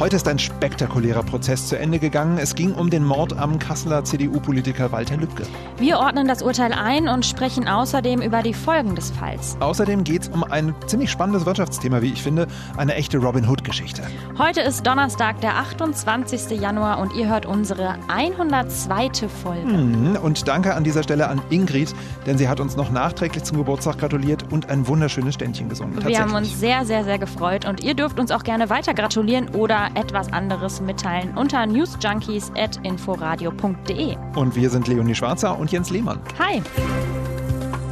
Heute 0.00 0.16
ist 0.16 0.26
ein 0.28 0.38
spektakulärer 0.38 1.22
Prozess 1.22 1.66
zu 1.66 1.78
Ende 1.78 1.98
gegangen. 1.98 2.38
Es 2.38 2.54
ging 2.54 2.72
um 2.72 2.88
den 2.88 3.04
Mord 3.04 3.36
am 3.36 3.58
Kasseler 3.58 4.02
CDU-Politiker 4.02 4.90
Walter 4.92 5.18
Lübcke. 5.18 5.42
Wir 5.76 5.98
ordnen 5.98 6.26
das 6.26 6.40
Urteil 6.40 6.72
ein 6.72 7.06
und 7.06 7.26
sprechen 7.26 7.68
außerdem 7.68 8.22
über 8.22 8.42
die 8.42 8.54
Folgen 8.54 8.94
des 8.94 9.10
Falls. 9.10 9.58
Außerdem 9.60 10.02
geht 10.02 10.22
es 10.22 10.28
um 10.28 10.42
ein 10.42 10.74
ziemlich 10.86 11.10
spannendes 11.10 11.44
Wirtschaftsthema, 11.44 12.00
wie 12.00 12.14
ich 12.14 12.22
finde, 12.22 12.46
eine 12.78 12.94
echte 12.94 13.18
Robin 13.18 13.46
Hood-Geschichte. 13.46 14.00
Heute 14.38 14.62
ist 14.62 14.86
Donnerstag, 14.86 15.42
der 15.42 15.56
28. 15.56 16.58
Januar 16.58 16.98
und 16.98 17.14
ihr 17.14 17.28
hört 17.28 17.44
unsere 17.44 17.96
102. 18.08 19.28
Folge. 19.42 19.66
Mhm. 19.66 20.16
Und 20.16 20.48
danke 20.48 20.76
an 20.76 20.82
dieser 20.82 21.02
Stelle 21.02 21.28
an 21.28 21.42
Ingrid, 21.50 21.94
denn 22.24 22.38
sie 22.38 22.48
hat 22.48 22.58
uns 22.58 22.74
noch 22.74 22.90
nachträglich 22.90 23.44
zum 23.44 23.58
Geburtstag 23.58 23.98
gratuliert 23.98 24.50
und 24.50 24.70
ein 24.70 24.88
wunderschönes 24.88 25.34
Ständchen 25.34 25.68
gesungen. 25.68 26.02
Wir 26.06 26.20
haben 26.20 26.34
uns 26.34 26.58
sehr, 26.58 26.86
sehr, 26.86 27.04
sehr 27.04 27.18
gefreut 27.18 27.66
und 27.66 27.84
ihr 27.84 27.92
dürft 27.92 28.18
uns 28.18 28.30
auch 28.30 28.44
gerne 28.44 28.70
weiter 28.70 28.94
gratulieren 28.94 29.50
oder 29.50 29.89
etwas 29.94 30.32
anderes 30.32 30.80
mitteilen 30.80 31.36
unter 31.36 31.66
newsjunkies.inforadio.de. 31.66 34.16
Und 34.36 34.56
wir 34.56 34.70
sind 34.70 34.88
Leonie 34.88 35.14
Schwarzer 35.14 35.58
und 35.58 35.70
Jens 35.72 35.90
Lehmann. 35.90 36.20
Hi. 36.38 36.62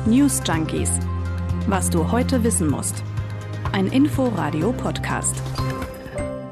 News 0.06 0.40
Junkies. 0.46 0.90
Was 1.66 1.90
du 1.90 2.10
heute 2.10 2.42
wissen 2.44 2.70
musst. 2.70 3.02
Ein 3.72 3.88
Inforadio-Podcast. 3.88 5.42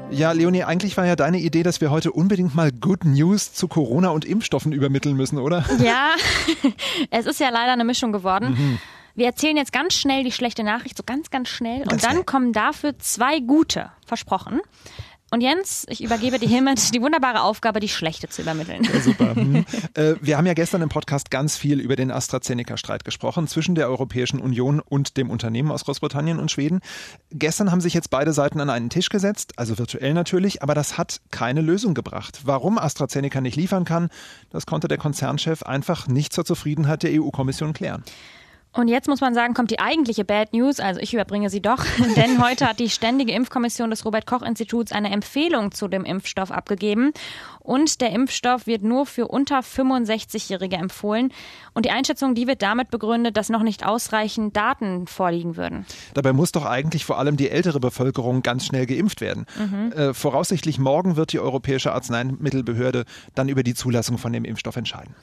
Ja, 0.09 0.31
Leonie, 0.31 0.63
eigentlich 0.63 0.95
war 0.95 1.05
ja 1.05 1.15
deine 1.15 1.39
Idee, 1.39 1.63
dass 1.63 1.81
wir 1.81 1.91
heute 1.91 2.11
unbedingt 2.11 2.55
mal 2.55 2.71
Good 2.71 3.03
News 3.05 3.53
zu 3.53 3.67
Corona 3.67 4.09
und 4.09 4.25
Impfstoffen 4.25 4.71
übermitteln 4.71 5.17
müssen, 5.17 5.37
oder? 5.37 5.65
Ja, 5.83 6.11
es 7.11 7.25
ist 7.25 7.39
ja 7.39 7.49
leider 7.49 7.73
eine 7.73 7.83
Mischung 7.83 8.11
geworden. 8.11 8.51
Mhm. 8.51 8.77
Wir 9.15 9.25
erzählen 9.25 9.57
jetzt 9.57 9.73
ganz 9.73 9.95
schnell 9.95 10.23
die 10.23 10.31
schlechte 10.31 10.63
Nachricht, 10.63 10.95
so 10.95 11.03
ganz, 11.03 11.31
ganz 11.31 11.49
schnell. 11.49 11.79
Ganz 11.79 11.91
und 11.91 12.03
dann 12.03 12.11
schnell. 12.11 12.23
kommen 12.23 12.53
dafür 12.53 12.97
zwei 12.99 13.39
gute, 13.39 13.89
versprochen. 14.05 14.61
Und 15.29 15.41
Jens, 15.41 15.85
ich 15.89 16.01
übergebe 16.01 16.39
dir 16.39 16.47
hiermit 16.47 16.93
die 16.93 17.01
wunderbare 17.01 17.41
Aufgabe, 17.41 17.81
die 17.81 17.89
schlechte 17.89 18.29
zu 18.29 18.43
übermitteln. 18.43 18.83
Ja, 18.83 19.01
super. 19.01 19.35
Hm. 19.35 19.65
Äh, 19.93 20.15
wir 20.21 20.37
haben 20.37 20.45
ja 20.45 20.53
gestern 20.53 20.81
im 20.81 20.89
Podcast 20.89 21.31
ganz 21.31 21.57
viel 21.57 21.79
über 21.79 21.95
den 21.95 22.11
AstraZeneca-Streit 22.11 23.03
gesprochen 23.03 23.47
zwischen 23.47 23.75
der 23.75 23.89
Europäischen 23.89 24.39
Union 24.39 24.79
und 24.79 25.17
dem 25.17 25.29
Unternehmen 25.29 25.71
aus 25.71 25.85
Großbritannien 25.85 26.39
und 26.39 26.51
Schweden. 26.51 26.81
Gestern 27.31 27.71
haben 27.71 27.81
sich 27.81 27.93
jetzt 27.93 28.09
beide 28.09 28.31
Seiten 28.31 28.59
an 28.59 28.69
einen 28.69 28.89
Tisch 28.89 29.09
gesetzt, 29.09 29.53
also 29.57 29.77
virtuell 29.77 30.13
natürlich, 30.13 30.61
aber 30.61 30.75
das 30.75 30.97
hat 30.97 31.21
keine 31.31 31.61
Lösung 31.61 31.93
gebracht. 31.93 32.41
Warum 32.45 32.77
AstraZeneca 32.77 33.41
nicht 33.41 33.55
liefern 33.55 33.85
kann, 33.85 34.09
das 34.51 34.65
konnte 34.65 34.87
der 34.87 34.97
Konzernchef 34.97 35.63
einfach 35.63 36.07
nicht 36.07 36.33
zur 36.33 36.45
Zufriedenheit 36.45 37.03
der 37.03 37.21
EU-Kommission 37.21 37.73
klären. 37.73 38.03
Und 38.77 38.89
jetzt 38.89 39.07
muss 39.07 39.21
man 39.21 39.33
sagen, 39.33 39.55
kommt 39.55 39.71
die 39.71 39.79
eigentliche 39.79 40.23
Bad 40.23 40.53
News, 40.53 40.79
also 40.79 40.99
ich 40.99 41.11
überbringe 41.11 41.49
sie 41.49 41.63
doch, 41.63 41.83
denn 42.15 42.43
heute 42.43 42.67
hat 42.67 42.77
die 42.77 42.91
Ständige 42.91 43.31
Impfkommission 43.31 43.89
des 43.89 44.05
Robert 44.05 44.27
Koch 44.27 44.43
Instituts 44.43 44.91
eine 44.91 45.11
Empfehlung 45.11 45.71
zu 45.71 45.87
dem 45.87 46.05
Impfstoff 46.05 46.51
abgegeben 46.51 47.11
und 47.59 48.01
der 48.01 48.11
Impfstoff 48.11 48.67
wird 48.67 48.83
nur 48.83 49.07
für 49.07 49.29
unter 49.29 49.61
65-Jährige 49.61 50.75
empfohlen 50.75 51.33
und 51.73 51.85
die 51.85 51.89
Einschätzung, 51.89 52.35
die 52.35 52.45
wird 52.45 52.61
damit 52.61 52.91
begründet, 52.91 53.35
dass 53.35 53.49
noch 53.49 53.63
nicht 53.63 53.83
ausreichend 53.83 54.55
Daten 54.55 55.07
vorliegen 55.07 55.57
würden. 55.57 55.87
Dabei 56.13 56.31
muss 56.31 56.51
doch 56.51 56.65
eigentlich 56.65 57.03
vor 57.03 57.17
allem 57.17 57.35
die 57.35 57.49
ältere 57.49 57.79
Bevölkerung 57.79 58.43
ganz 58.43 58.67
schnell 58.67 58.85
geimpft 58.85 59.21
werden. 59.21 59.47
Mhm. 59.57 59.91
Äh, 59.91 60.13
voraussichtlich 60.13 60.77
morgen 60.77 61.15
wird 61.15 61.33
die 61.33 61.39
Europäische 61.39 61.93
Arzneimittelbehörde 61.93 63.05
dann 63.33 63.49
über 63.49 63.63
die 63.63 63.73
Zulassung 63.73 64.19
von 64.19 64.33
dem 64.33 64.45
Impfstoff 64.45 64.75
entscheiden. 64.75 65.15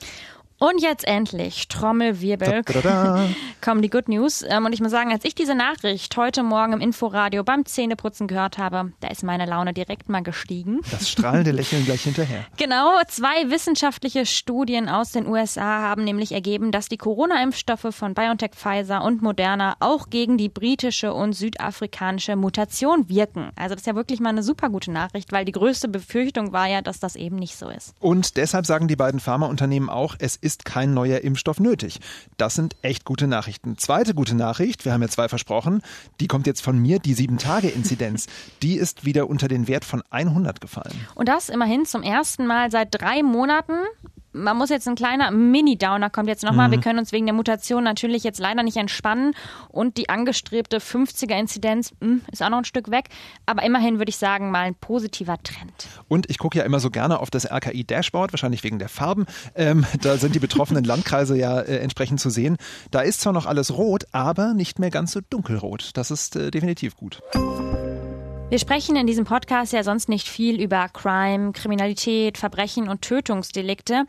Und 0.57 0.81
jetzt 0.81 1.05
endlich, 1.05 1.67
Trommelwirbel, 1.67 2.61
da, 2.63 2.73
da, 2.73 2.81
da. 2.81 3.27
kommen 3.61 3.81
die 3.81 3.89
Good 3.89 4.07
News. 4.07 4.41
Ähm, 4.47 4.65
und 4.65 4.71
ich 4.71 4.79
muss 4.79 4.91
sagen, 4.91 5.11
als 5.11 5.25
ich 5.25 5.35
diese 5.35 5.53
Nachricht 5.53 6.15
heute 6.15 6.43
Morgen 6.43 6.71
im 6.71 6.79
Inforadio 6.79 7.43
beim 7.43 7.65
Zähneputzen 7.65 8.27
gehört 8.27 8.57
habe, 8.57 8.93
da 9.01 9.09
ist 9.09 9.21
meine 9.23 9.45
Laune 9.45 9.73
direkt 9.73 10.07
mal 10.07 10.21
gestiegen. 10.23 10.79
Das 10.91 11.09
strahlende 11.09 11.51
Lächeln 11.51 11.83
gleich 11.83 12.03
hinterher. 12.03 12.45
Genau, 12.57 12.99
zwei 13.07 13.49
wissenschaftliche 13.49 14.25
Studien 14.25 14.87
aus 14.87 15.11
den 15.11 15.27
USA 15.27 15.81
haben 15.81 16.03
nämlich 16.03 16.31
ergeben, 16.31 16.71
dass 16.71 16.87
die 16.87 16.97
Corona-Impfstoffe 16.97 17.87
von 17.91 18.13
BioNTech, 18.13 18.51
Pfizer 18.55 19.03
und 19.03 19.21
Moderna 19.21 19.75
auch 19.79 20.09
gegen 20.09 20.37
die 20.37 20.47
britische 20.47 21.13
und 21.13 21.33
südafrikanische 21.33 22.35
Mutation 22.35 23.09
wirken. 23.09 23.51
Also 23.55 23.75
das 23.75 23.81
ist 23.81 23.87
ja 23.87 23.95
wirklich 23.95 24.19
mal 24.19 24.29
eine 24.29 24.41
super 24.41 24.69
gute 24.69 24.91
Nachricht, 24.91 25.31
weil 25.31 25.43
die 25.43 25.51
größte 25.51 25.89
Befürchtung 25.89 26.53
war 26.53 26.67
ja, 26.67 26.81
dass 26.81 26.99
das 26.99 27.15
eben 27.15 27.35
nicht 27.35 27.57
so 27.57 27.67
ist. 27.67 27.93
Und 27.99 28.37
deshalb 28.37 28.65
sagen 28.65 28.87
die 28.87 28.95
beiden 28.95 29.19
Pharmaunternehmen 29.19 29.89
auch, 29.89 30.15
es 30.17 30.37
ist 30.45 30.63
kein 30.63 30.93
neuer 30.93 31.21
Impfstoff 31.21 31.59
nötig. 31.59 31.99
Das 32.37 32.53
sind 32.53 32.75
echt 32.83 33.03
gute 33.03 33.25
Nachrichten. 33.25 33.77
Zweite 33.77 34.13
gute 34.13 34.35
Nachricht, 34.35 34.85
wir 34.85 34.93
haben 34.93 35.01
ja 35.01 35.09
zwei 35.09 35.27
versprochen, 35.27 35.81
die 36.19 36.27
kommt 36.27 36.45
jetzt 36.45 36.61
von 36.61 36.77
mir, 36.77 36.99
die 36.99 37.15
7-Tage-Inzidenz. 37.15 38.27
die 38.61 38.75
ist 38.75 39.05
wieder 39.05 39.27
unter 39.27 39.47
den 39.47 39.67
Wert 39.67 39.83
von 39.83 40.03
100 40.11 40.61
gefallen. 40.61 40.93
Und 41.15 41.27
das 41.27 41.49
immerhin 41.49 41.85
zum 41.85 42.03
ersten 42.03 42.45
Mal 42.45 42.69
seit 42.69 42.89
drei 42.91 43.23
Monaten 43.23 43.73
man 44.35 44.57
muss 44.57 44.69
jetzt 44.69 44.87
ein 44.87 44.95
kleiner 44.95 45.31
Mini-Downer 45.31 46.09
kommt 46.09 46.27
jetzt 46.27 46.43
nochmal. 46.43 46.67
Mhm. 46.67 46.73
Wir 46.73 46.79
können 46.81 46.99
uns 46.99 47.11
wegen 47.11 47.25
der 47.25 47.33
Mutation 47.33 47.83
natürlich 47.83 48.23
jetzt 48.23 48.39
leider 48.39 48.63
nicht 48.63 48.77
entspannen 48.77 49.33
und 49.69 49.97
die 49.97 50.09
angestrebte 50.09 50.77
50er-Inzidenz 50.77 51.93
hm, 52.01 52.21
ist 52.31 52.43
auch 52.43 52.49
noch 52.49 52.59
ein 52.59 52.65
Stück 52.65 52.91
weg. 52.91 53.05
Aber 53.45 53.63
immerhin 53.63 53.97
würde 53.97 54.09
ich 54.09 54.17
sagen, 54.17 54.51
mal 54.51 54.63
ein 54.63 54.75
positiver 54.75 55.37
Trend. 55.41 55.87
Und 56.07 56.29
ich 56.29 56.37
gucke 56.37 56.57
ja 56.57 56.63
immer 56.63 56.79
so 56.79 56.89
gerne 56.89 57.19
auf 57.19 57.29
das 57.29 57.49
RKI-Dashboard, 57.49 58.33
wahrscheinlich 58.33 58.63
wegen 58.63 58.79
der 58.79 58.89
Farben. 58.89 59.25
Ähm, 59.55 59.85
da 60.01 60.17
sind 60.17 60.35
die 60.35 60.39
betroffenen 60.39 60.83
Landkreise 60.85 61.37
ja 61.37 61.61
äh, 61.61 61.77
entsprechend 61.79 62.19
zu 62.19 62.29
sehen. 62.29 62.57
Da 62.91 63.01
ist 63.01 63.21
zwar 63.21 63.33
noch 63.33 63.45
alles 63.45 63.77
rot, 63.77 64.05
aber 64.11 64.53
nicht 64.53 64.79
mehr 64.79 64.91
ganz 64.91 65.13
so 65.13 65.21
dunkelrot. 65.29 65.91
Das 65.93 66.11
ist 66.11 66.35
äh, 66.35 66.51
definitiv 66.51 66.95
gut. 66.95 67.21
Wir 68.47 68.59
sprechen 68.59 68.95
in 68.95 69.07
diesem 69.07 69.25
Podcast 69.25 69.73
ja 69.73 69.83
sonst 69.83 70.07
nicht 70.07 70.29
viel 70.29 70.61
über 70.61 70.87
Crime, 70.89 71.51
Kriminalität, 71.51 72.37
Verbrechen 72.37 72.87
und 72.87 73.01
Tötungsdelikte. 73.01 74.05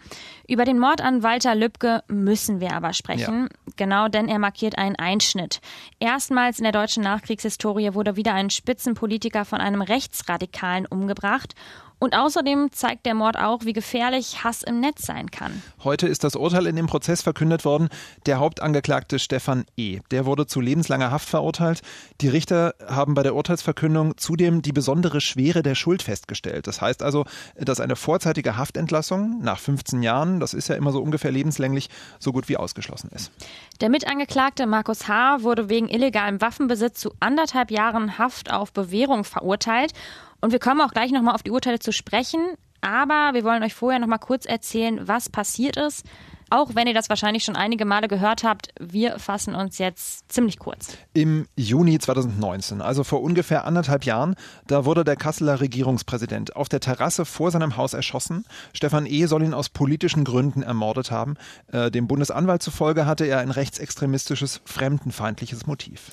Über 0.46 0.66
den 0.66 0.78
Mord 0.78 1.00
an 1.00 1.22
Walter 1.22 1.54
Lübcke 1.54 2.04
müssen 2.08 2.60
wir 2.60 2.74
aber 2.74 2.92
sprechen. 2.92 3.48
Ja. 3.50 3.72
Genau, 3.76 4.08
denn 4.08 4.28
er 4.28 4.38
markiert 4.38 4.76
einen 4.76 4.96
Einschnitt. 4.96 5.60
Erstmals 6.00 6.58
in 6.58 6.64
der 6.64 6.72
deutschen 6.72 7.02
Nachkriegshistorie 7.02 7.94
wurde 7.94 8.16
wieder 8.16 8.34
ein 8.34 8.50
Spitzenpolitiker 8.50 9.46
von 9.46 9.62
einem 9.62 9.80
Rechtsradikalen 9.80 10.84
umgebracht. 10.84 11.54
Und 11.98 12.14
außerdem 12.14 12.72
zeigt 12.72 13.06
der 13.06 13.14
Mord 13.14 13.38
auch, 13.38 13.64
wie 13.64 13.72
gefährlich 13.72 14.44
Hass 14.44 14.62
im 14.62 14.80
Netz 14.80 15.06
sein 15.06 15.30
kann. 15.30 15.62
Heute 15.82 16.06
ist 16.06 16.24
das 16.24 16.36
Urteil 16.36 16.66
in 16.66 16.76
dem 16.76 16.86
Prozess 16.86 17.22
verkündet 17.22 17.64
worden. 17.64 17.88
Der 18.26 18.38
Hauptangeklagte 18.38 19.18
Stefan 19.18 19.64
E. 19.76 20.00
Der 20.10 20.26
wurde 20.26 20.46
zu 20.46 20.60
lebenslanger 20.60 21.10
Haft 21.10 21.28
verurteilt. 21.28 21.80
Die 22.20 22.28
Richter 22.28 22.74
haben 22.86 23.14
bei 23.14 23.22
der 23.22 23.34
Urteilsverkündung 23.34 24.18
zudem 24.18 24.60
die 24.60 24.72
besondere 24.72 25.22
Schwere 25.22 25.62
der 25.62 25.74
Schuld 25.74 26.02
festgestellt. 26.02 26.66
Das 26.66 26.82
heißt 26.82 27.02
also, 27.02 27.24
dass 27.56 27.80
eine 27.80 27.96
vorzeitige 27.96 28.58
Haftentlassung 28.58 29.40
nach 29.40 29.58
15 29.58 30.02
Jahren, 30.02 30.38
das 30.38 30.52
ist 30.52 30.68
ja 30.68 30.74
immer 30.74 30.92
so 30.92 31.00
ungefähr 31.00 31.32
lebenslänglich, 31.32 31.88
so 32.18 32.30
gut 32.32 32.50
wie 32.50 32.58
ausgeschlossen 32.58 33.10
ist. 33.14 33.32
Der 33.80 33.88
Mitangeklagte 33.88 34.66
Markus 34.66 35.08
H. 35.08 35.42
wurde 35.42 35.70
wegen 35.70 35.88
illegalem 35.88 36.42
Waffenbesitz 36.42 37.00
zu 37.00 37.14
anderthalb 37.20 37.70
Jahren 37.70 38.18
Haft 38.18 38.52
auf 38.52 38.72
Bewährung 38.72 39.24
verurteilt. 39.24 39.92
Und 40.40 40.52
wir 40.52 40.58
kommen 40.58 40.80
auch 40.80 40.92
gleich 40.92 41.12
nochmal 41.12 41.34
auf 41.34 41.42
die 41.42 41.50
Urteile 41.50 41.78
zu 41.78 41.92
sprechen. 41.92 42.40
Aber 42.80 43.30
wir 43.32 43.42
wollen 43.42 43.62
euch 43.62 43.74
vorher 43.74 43.98
nochmal 43.98 44.18
kurz 44.18 44.46
erzählen, 44.46 45.08
was 45.08 45.28
passiert 45.28 45.76
ist. 45.76 46.04
Auch 46.48 46.76
wenn 46.76 46.86
ihr 46.86 46.94
das 46.94 47.08
wahrscheinlich 47.08 47.42
schon 47.42 47.56
einige 47.56 47.84
Male 47.84 48.06
gehört 48.06 48.44
habt, 48.44 48.68
wir 48.78 49.18
fassen 49.18 49.56
uns 49.56 49.78
jetzt 49.78 50.30
ziemlich 50.30 50.60
kurz. 50.60 50.96
Im 51.12 51.48
Juni 51.56 51.98
2019, 51.98 52.80
also 52.80 53.02
vor 53.02 53.20
ungefähr 53.20 53.64
anderthalb 53.64 54.04
Jahren, 54.04 54.36
da 54.68 54.84
wurde 54.84 55.02
der 55.02 55.16
Kasseler 55.16 55.60
Regierungspräsident 55.60 56.54
auf 56.54 56.68
der 56.68 56.78
Terrasse 56.78 57.24
vor 57.24 57.50
seinem 57.50 57.76
Haus 57.76 57.94
erschossen. 57.94 58.44
Stefan 58.72 59.06
E. 59.06 59.26
soll 59.26 59.42
ihn 59.42 59.54
aus 59.54 59.70
politischen 59.70 60.22
Gründen 60.22 60.62
ermordet 60.62 61.10
haben. 61.10 61.34
Äh, 61.72 61.90
dem 61.90 62.06
Bundesanwalt 62.06 62.62
zufolge 62.62 63.06
hatte 63.06 63.24
er 63.24 63.40
ein 63.40 63.50
rechtsextremistisches, 63.50 64.60
fremdenfeindliches 64.64 65.66
Motiv. 65.66 66.10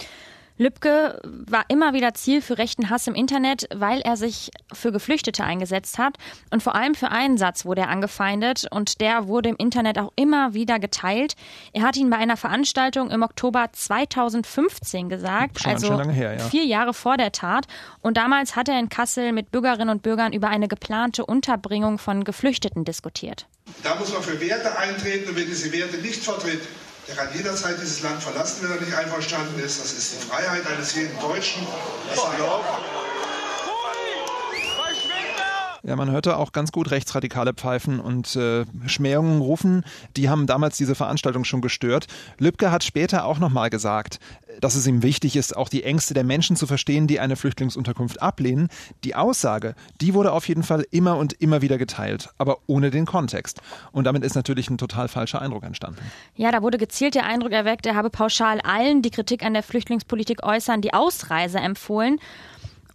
Lübcke 0.58 1.20
war 1.24 1.66
immer 1.68 1.94
wieder 1.94 2.14
Ziel 2.14 2.42
für 2.42 2.58
rechten 2.58 2.90
Hass 2.90 3.08
im 3.08 3.16
Internet, 3.16 3.68
weil 3.74 4.02
er 4.02 4.18
sich 4.18 4.52
für 4.72 4.92
Geflüchtete 4.92 5.44
eingesetzt 5.44 5.98
hat. 5.98 6.18
Und 6.52 6.62
vor 6.62 6.76
allem 6.76 6.94
für 6.94 7.10
einen 7.10 7.38
Satz 7.38 7.66
wurde 7.66 7.82
er 7.82 7.90
angefeindet 7.90 8.68
und 8.70 9.02
der 9.02 9.28
wurde 9.28 9.50
im 9.50 9.56
Internet 9.58 9.98
auch 9.98 10.12
immer 10.16 10.54
wieder 10.54 10.80
geteilt. 10.80 11.36
Er 11.74 11.82
hat 11.82 11.98
ihn 11.98 12.10
bei 12.10 12.18
einer 12.18 12.38
Veranstaltung 12.38 13.10
im 13.10 13.24
Oktober 13.24 13.70
2015 13.72 15.10
gesagt, 15.10 15.62
schon, 15.62 15.72
also 15.72 15.88
schon 15.88 16.10
her, 16.10 16.38
ja. 16.38 16.40
vier 16.40 16.66
Jahre 16.66 16.94
vor 16.94 17.18
der 17.18 17.32
Tat. 17.32 17.66
Und 18.02 18.18
damals 18.18 18.56
hat 18.56 18.70
er 18.70 18.78
in 18.80 18.90
Kassel 18.90 19.32
mit 19.32 19.52
Bürgerinnen 19.52 19.90
und 19.90 20.04
Bürgern 20.04 20.34
über 20.34 20.50
eine 20.50 20.68
geplante 20.68 21.26
Unterbringung 21.26 21.98
von 21.98 22.24
Geflüchteten 22.24 22.86
diskutiert. 22.86 23.48
Da 23.82 23.96
muss 23.96 24.14
man 24.14 24.22
für 24.22 24.40
Werte 24.40 24.78
eintreten 24.78 25.30
und 25.30 25.36
wer 25.36 25.46
diese 25.46 25.72
Werte 25.72 25.98
nicht 25.98 26.24
vertritt, 26.24 26.62
der 27.08 27.16
kann 27.16 27.28
jederzeit 27.34 27.80
dieses 27.82 28.02
Land 28.02 28.24
verlassen, 28.24 28.60
wenn 28.62 28.72
er 28.72 28.82
nicht 28.82 28.96
einverstanden 28.96 29.60
ist. 29.60 29.82
Das 29.82 29.92
ist 29.92 30.14
die 30.14 30.28
Freiheit 30.28 30.66
eines 30.68 30.96
jeden 30.96 31.20
Deutschen. 31.20 31.68
Das 32.10 32.24
erlaubt. 32.24 33.03
Ja, 35.86 35.98
man 35.98 36.10
hörte 36.10 36.38
auch 36.38 36.54
ganz 36.54 36.72
gut 36.72 36.92
rechtsradikale 36.92 37.54
Pfeifen 37.54 38.00
und 38.00 38.38
äh, 38.38 38.64
Schmähungen 38.86 39.42
rufen. 39.42 39.84
Die 40.16 40.30
haben 40.30 40.48
damals 40.48 40.78
diese 40.78 40.96
Veranstaltung 40.96 41.44
schon 41.44 41.60
gestört. 41.60 42.08
Lübcke 42.40 42.72
hat 42.72 42.86
später 42.86 43.26
auch 43.26 43.38
nochmal 43.38 43.70
gesagt, 43.70 44.22
dass 44.62 44.76
es 44.76 44.88
ihm 44.88 45.04
wichtig 45.04 45.36
ist, 45.36 45.58
auch 45.58 45.68
die 45.68 45.84
Ängste 45.84 46.14
der 46.14 46.24
Menschen 46.24 46.56
zu 46.56 46.68
verstehen, 46.68 47.08
die 47.08 47.20
eine 47.20 47.36
Flüchtlingsunterkunft 47.36 48.22
ablehnen. 48.22 48.70
Die 49.04 49.16
Aussage, 49.16 49.76
die 50.00 50.14
wurde 50.14 50.32
auf 50.32 50.48
jeden 50.48 50.64
Fall 50.64 50.86
immer 50.90 51.18
und 51.18 51.34
immer 51.34 51.62
wieder 51.62 51.78
geteilt, 51.78 52.30
aber 52.38 52.60
ohne 52.66 52.90
den 52.90 53.06
Kontext. 53.06 53.60
Und 53.92 54.06
damit 54.06 54.24
ist 54.24 54.36
natürlich 54.36 54.70
ein 54.70 54.78
total 54.78 55.10
falscher 55.10 55.42
Eindruck 55.42 55.64
entstanden. 55.64 56.00
Ja, 56.38 56.54
da 56.54 56.62
wurde 56.62 56.78
gezielt 56.78 57.16
der 57.16 57.26
Eindruck 57.26 57.52
erweckt, 57.52 57.86
er 57.86 57.96
habe 57.96 58.10
pauschal 58.10 58.62
allen, 58.62 59.02
die 59.02 59.12
Kritik 59.12 59.44
an 59.44 59.54
der 59.54 59.64
Flüchtlingspolitik 59.64 60.44
äußern, 60.44 60.80
die 60.80 60.94
Ausreise 60.94 61.58
empfohlen. 61.58 62.20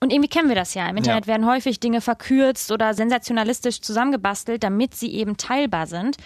Und 0.00 0.12
irgendwie 0.12 0.28
kennen 0.28 0.48
wir 0.48 0.56
das 0.56 0.74
ja. 0.74 0.88
Im 0.88 0.96
Internet 0.96 1.26
ja. 1.26 1.32
werden 1.32 1.46
häufig 1.46 1.80
Dinge 1.80 2.00
verkürzt 2.00 2.70
oder 2.70 2.94
sensationalistisch 2.94 3.80
zusammengebastelt, 3.80 4.62
damit 4.62 4.94
sie 4.94 5.12
eben 5.12 5.36
teilbar 5.36 5.86
sind. 5.86 6.16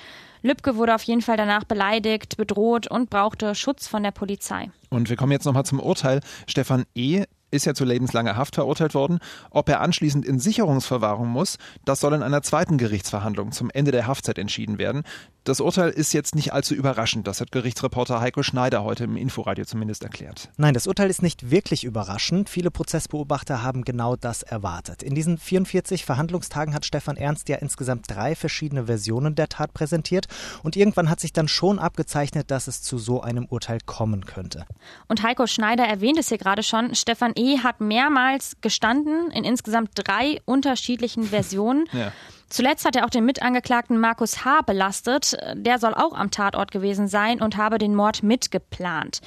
Lübcke 0.42 0.76
wurde 0.76 0.94
auf 0.94 1.02
jeden 1.04 1.22
Fall 1.22 1.36
danach 1.36 1.64
beleidigt, 1.64 2.36
bedroht 2.36 2.88
und 2.88 3.10
brauchte 3.10 3.54
Schutz 3.54 3.86
von 3.86 4.02
der 4.02 4.10
Polizei. 4.10 4.70
Und 4.90 5.08
wir 5.08 5.16
kommen 5.16 5.32
jetzt 5.32 5.44
nochmal 5.44 5.64
zum 5.64 5.80
Urteil. 5.80 6.20
Stefan 6.46 6.84
E 6.94 7.24
ist 7.52 7.66
ja 7.66 7.74
zu 7.74 7.84
lebenslanger 7.84 8.36
Haft 8.36 8.56
verurteilt 8.56 8.94
worden. 8.94 9.20
Ob 9.50 9.68
er 9.68 9.80
anschließend 9.80 10.24
in 10.24 10.40
Sicherungsverwahrung 10.40 11.28
muss, 11.28 11.58
das 11.84 12.00
soll 12.00 12.14
in 12.14 12.22
einer 12.22 12.42
zweiten 12.42 12.78
Gerichtsverhandlung 12.78 13.52
zum 13.52 13.70
Ende 13.70 13.92
der 13.92 14.06
Haftzeit 14.06 14.38
entschieden 14.38 14.78
werden. 14.78 15.02
Das 15.44 15.60
Urteil 15.60 15.90
ist 15.90 16.12
jetzt 16.12 16.36
nicht 16.36 16.52
allzu 16.52 16.74
überraschend. 16.74 17.26
Das 17.26 17.40
hat 17.40 17.50
Gerichtsreporter 17.50 18.20
Heiko 18.20 18.42
Schneider 18.44 18.84
heute 18.84 19.04
im 19.04 19.16
Inforadio 19.16 19.64
zumindest 19.64 20.04
erklärt. 20.04 20.50
Nein, 20.56 20.72
das 20.72 20.86
Urteil 20.86 21.10
ist 21.10 21.20
nicht 21.20 21.50
wirklich 21.50 21.82
überraschend. 21.82 22.48
Viele 22.48 22.70
Prozessbeobachter 22.70 23.62
haben 23.62 23.82
genau 23.82 24.14
das 24.14 24.44
erwartet. 24.44 25.02
In 25.02 25.16
diesen 25.16 25.38
44 25.38 26.04
Verhandlungstagen 26.04 26.74
hat 26.74 26.86
Stefan 26.86 27.16
Ernst 27.16 27.48
ja 27.48 27.56
insgesamt 27.56 28.08
drei 28.08 28.36
verschiedene 28.36 28.86
Versionen 28.86 29.34
der 29.34 29.48
Tat 29.48 29.74
präsentiert. 29.74 30.26
Und 30.62 30.76
irgendwann 30.76 31.10
hat 31.10 31.18
sich 31.18 31.32
dann 31.32 31.48
schon 31.48 31.80
abgezeichnet, 31.80 32.50
dass 32.52 32.68
es 32.68 32.80
zu 32.80 32.98
so 32.98 33.20
einem 33.20 33.46
Urteil 33.46 33.78
kommen 33.84 34.24
könnte. 34.24 34.64
Und 35.08 35.24
Heiko 35.24 35.48
Schneider 35.48 35.84
erwähnt 35.84 36.18
es 36.18 36.28
hier 36.28 36.38
gerade 36.38 36.62
schon. 36.62 36.94
Stefan 36.94 37.32
E. 37.34 37.41
hat 37.62 37.80
mehrmals 37.80 38.56
gestanden 38.60 39.30
in 39.30 39.44
insgesamt 39.44 39.90
drei 39.94 40.40
unterschiedlichen 40.44 41.24
Versionen. 41.24 41.86
Ja. 41.92 42.12
Zuletzt 42.48 42.84
hat 42.84 42.96
er 42.96 43.06
auch 43.06 43.10
den 43.10 43.24
Mitangeklagten 43.24 43.98
Markus 43.98 44.44
H. 44.44 44.60
belastet. 44.62 45.36
Der 45.54 45.78
soll 45.78 45.94
auch 45.94 46.12
am 46.12 46.30
Tatort 46.30 46.70
gewesen 46.70 47.08
sein 47.08 47.40
und 47.40 47.56
habe 47.56 47.78
den 47.78 47.94
Mord 47.94 48.22
mitgeplant. 48.22 49.20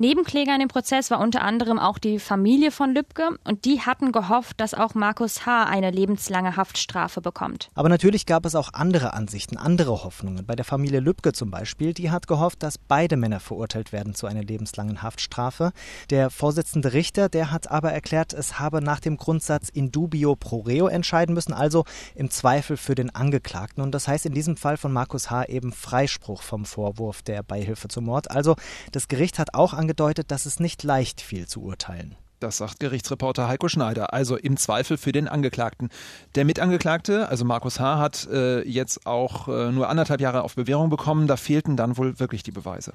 Nebenkläger 0.00 0.54
in 0.54 0.60
dem 0.60 0.68
Prozess 0.68 1.10
war 1.10 1.20
unter 1.20 1.42
anderem 1.42 1.78
auch 1.78 1.98
die 1.98 2.18
Familie 2.18 2.70
von 2.70 2.94
Lübcke 2.94 3.36
und 3.44 3.66
die 3.66 3.82
hatten 3.82 4.12
gehofft, 4.12 4.58
dass 4.58 4.72
auch 4.72 4.94
Markus 4.94 5.44
H. 5.44 5.64
eine 5.64 5.90
lebenslange 5.90 6.56
Haftstrafe 6.56 7.20
bekommt. 7.20 7.68
Aber 7.74 7.90
natürlich 7.90 8.24
gab 8.24 8.46
es 8.46 8.54
auch 8.54 8.72
andere 8.72 9.12
Ansichten, 9.12 9.58
andere 9.58 10.02
Hoffnungen. 10.02 10.46
Bei 10.46 10.56
der 10.56 10.64
Familie 10.64 11.00
Lübcke 11.00 11.34
zum 11.34 11.50
Beispiel, 11.50 11.92
die 11.92 12.10
hat 12.10 12.26
gehofft, 12.26 12.62
dass 12.62 12.78
beide 12.78 13.18
Männer 13.18 13.40
verurteilt 13.40 13.92
werden 13.92 14.14
zu 14.14 14.26
einer 14.26 14.42
lebenslangen 14.42 15.02
Haftstrafe. 15.02 15.72
Der 16.08 16.30
Vorsitzende 16.30 16.94
Richter, 16.94 17.28
der 17.28 17.50
hat 17.50 17.70
aber 17.70 17.92
erklärt, 17.92 18.32
es 18.32 18.58
habe 18.58 18.80
nach 18.80 19.00
dem 19.00 19.18
Grundsatz 19.18 19.68
in 19.68 19.92
dubio 19.92 20.34
pro 20.34 20.60
reo 20.60 20.86
entscheiden 20.86 21.34
müssen, 21.34 21.52
also 21.52 21.84
im 22.14 22.30
Zweifel 22.30 22.78
für 22.78 22.94
den 22.94 23.14
Angeklagten. 23.14 23.82
Und 23.82 23.94
das 23.94 24.08
heißt 24.08 24.24
in 24.24 24.32
diesem 24.32 24.56
Fall 24.56 24.78
von 24.78 24.94
Markus 24.94 25.30
H. 25.30 25.44
eben 25.50 25.72
Freispruch 25.72 26.40
vom 26.40 26.64
Vorwurf 26.64 27.20
der 27.20 27.42
Beihilfe 27.42 27.88
zum 27.88 28.06
Mord. 28.06 28.30
Also 28.30 28.56
das 28.92 29.06
Gericht 29.06 29.38
hat 29.38 29.52
auch 29.52 29.74
angekündigt, 29.74 29.89
angedeutet, 29.90 30.30
dass 30.30 30.46
es 30.46 30.60
nicht 30.60 30.84
leicht 30.84 31.20
fiel 31.20 31.48
zu 31.48 31.62
urteilen. 31.62 32.14
Das 32.38 32.58
sagt 32.58 32.78
Gerichtsreporter 32.78 33.48
Heiko 33.48 33.68
Schneider, 33.68 34.14
also 34.14 34.36
im 34.36 34.56
Zweifel 34.56 34.96
für 34.96 35.10
den 35.10 35.26
Angeklagten. 35.26 35.90
Der 36.36 36.44
Mitangeklagte, 36.44 37.28
also 37.28 37.44
Markus 37.44 37.80
H., 37.80 37.98
hat 37.98 38.28
äh, 38.30 38.62
jetzt 38.62 39.04
auch 39.04 39.48
äh, 39.48 39.72
nur 39.72 39.88
anderthalb 39.88 40.20
Jahre 40.20 40.42
auf 40.42 40.54
Bewährung 40.54 40.90
bekommen. 40.90 41.26
Da 41.26 41.36
fehlten 41.36 41.76
dann 41.76 41.96
wohl 41.96 42.20
wirklich 42.20 42.44
die 42.44 42.52
Beweise. 42.52 42.92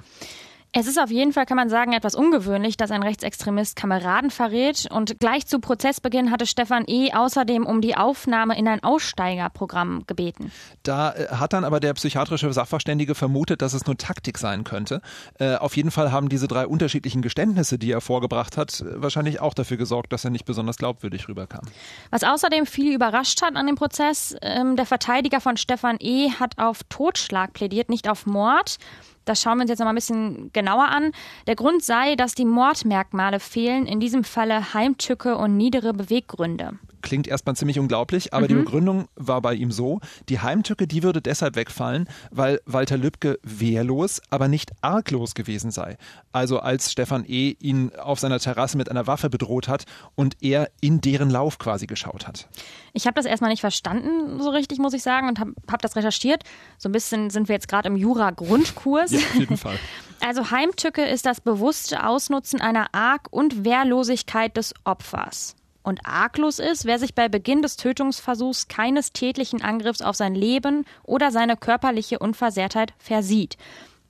Es 0.78 0.88
ist 0.88 1.00
auf 1.00 1.10
jeden 1.10 1.32
Fall, 1.32 1.46
kann 1.46 1.56
man 1.56 1.70
sagen, 1.70 1.94
etwas 1.94 2.16
ungewöhnlich, 2.16 2.76
dass 2.76 2.92
ein 2.92 3.02
Rechtsextremist 3.02 3.78
Kameraden 3.78 4.30
verrät. 4.30 4.88
Und 4.92 5.22
gleich 5.22 5.48
zu 5.48 5.60
Prozessbeginn 5.60 6.32
hatte 6.32 6.46
Stefan 6.46 6.84
E. 6.86 7.14
außerdem 7.14 7.66
um 7.66 7.80
die 7.80 7.96
Aufnahme 7.96 8.58
in 8.58 8.68
ein 8.68 8.84
Aussteigerprogramm 8.84 10.04
gebeten. 10.06 10.52
Da 10.84 11.14
äh, 11.14 11.28
hat 11.30 11.54
dann 11.54 11.64
aber 11.64 11.80
der 11.80 11.94
psychiatrische 11.94 12.52
Sachverständige 12.52 13.16
vermutet, 13.16 13.62
dass 13.62 13.72
es 13.72 13.86
nur 13.86 13.96
Taktik 13.96 14.38
sein 14.38 14.66
könnte. 14.66 15.00
Äh, 15.40 15.56
auf 15.56 15.78
jeden 15.78 15.92
Fall 15.92 16.12
haben 16.12 16.28
diese 16.28 16.50
drei 16.50 16.68
unterschiedlichen 16.68 17.22
Geständnisse, 17.22 17.80
die 17.80 17.92
er 17.92 18.02
vorgebracht 18.02 18.58
hat, 18.58 18.84
wahrscheinlich 18.86 19.40
auch 19.40 19.54
dafür 19.54 19.78
gesorgt, 19.78 20.12
dass 20.12 20.26
er 20.26 20.30
nicht 20.30 20.44
besonders 20.44 20.76
glaubwürdig 20.76 21.30
rüberkam. 21.30 21.64
Was 22.10 22.26
außerdem 22.26 22.66
viele 22.66 22.94
überrascht 22.94 23.42
hat 23.42 23.56
an 23.56 23.66
dem 23.66 23.76
Prozess, 23.76 24.36
ähm, 24.42 24.76
der 24.76 24.86
Verteidiger 24.86 25.40
von 25.40 25.56
Stefan 25.56 25.96
E. 26.02 26.32
hat 26.32 26.58
auf 26.58 26.82
Totschlag 26.90 27.54
plädiert, 27.54 27.88
nicht 27.88 28.10
auf 28.10 28.26
Mord. 28.26 28.78
Das 29.26 29.42
schauen 29.42 29.58
wir 29.58 29.64
uns 29.64 29.70
jetzt 29.70 29.80
noch 29.80 29.86
mal 29.86 29.92
ein 29.92 29.96
bisschen 29.96 30.52
genauer 30.54 30.88
an. 30.88 31.12
Der 31.48 31.56
Grund 31.56 31.84
sei, 31.84 32.16
dass 32.16 32.36
die 32.36 32.46
Mordmerkmale 32.46 33.40
fehlen, 33.40 33.86
in 33.86 34.00
diesem 34.00 34.24
Falle 34.24 34.74
Heimtücke 34.74 35.38
und 35.38 35.58
niedere 35.58 35.94
Beweggründe 35.94 36.80
klingt 37.06 37.28
erstmal 37.28 37.56
ziemlich 37.56 37.80
unglaublich, 37.80 38.34
aber 38.34 38.46
mhm. 38.46 38.48
die 38.50 38.56
Begründung 38.56 39.08
war 39.16 39.42
bei 39.42 39.54
ihm 39.54 39.72
so, 39.72 40.02
die 40.28 40.40
Heimtücke, 40.40 40.88
die 40.88 41.04
würde 41.04 41.22
deshalb 41.22 41.56
wegfallen, 41.56 42.10
weil 42.32 42.60
Walter 42.66 42.98
Lübcke 42.98 43.40
wehrlos, 43.44 44.22
aber 44.32 44.50
nicht 44.50 44.72
arglos 44.82 45.36
gewesen 45.36 45.72
sei. 45.72 45.98
Also 46.34 46.60
als 46.60 46.92
Stefan 46.92 47.24
E. 47.26 47.56
ihn 47.60 47.92
auf 47.96 48.20
seiner 48.20 48.40
Terrasse 48.40 48.76
mit 48.76 48.90
einer 48.90 49.08
Waffe 49.08 49.30
bedroht 49.30 49.68
hat 49.68 49.86
und 50.16 50.36
er 50.42 50.70
in 50.82 51.00
deren 51.00 51.30
Lauf 51.30 51.60
quasi 51.60 51.86
geschaut 51.86 52.28
hat. 52.28 52.50
Ich 52.94 53.06
habe 53.06 53.14
das 53.14 53.26
erstmal 53.26 53.52
nicht 53.52 53.62
verstanden, 53.62 54.42
so 54.42 54.50
richtig, 54.50 54.80
muss 54.80 54.94
ich 54.94 55.04
sagen, 55.04 55.28
und 55.30 55.40
habe 55.40 55.54
hab 55.72 55.84
das 55.84 55.96
recherchiert. 55.96 56.44
So 56.80 56.90
ein 56.90 56.92
bisschen 56.92 57.30
sind 57.30 57.48
wir 57.48 57.54
jetzt 57.54 57.68
gerade 57.68 57.88
im 57.88 57.96
Jura-Grundkurs. 57.96 59.12
Ja, 59.12 59.20
auf 59.20 59.36
jeden 59.36 59.58
Fall. 59.58 59.78
Also 60.22 60.50
Heimtücke 60.50 61.04
ist 61.04 61.26
das 61.26 61.42
bewusste 61.42 62.08
Ausnutzen 62.08 62.62
einer 62.62 62.96
Arg- 62.96 63.28
und 63.32 63.66
Wehrlosigkeit 63.66 64.56
des 64.56 64.74
Opfers 64.86 65.56
und 65.86 66.02
arglos 66.06 66.60
ist, 66.60 66.86
wer 66.86 67.00
sich 67.00 67.14
bei 67.14 67.30
Beginn 67.30 67.62
des 67.62 67.78
Tötungsversuchs 67.78 68.68
keines 68.68 69.14
tätlichen 69.14 69.62
Angriffs 69.62 70.02
auf 70.02 70.16
sein 70.16 70.36
Leben 70.36 70.86
oder 71.04 71.32
seine 71.32 71.56
körperliche 71.56 72.20
Unversehrtheit 72.20 72.94
versieht. 72.98 73.58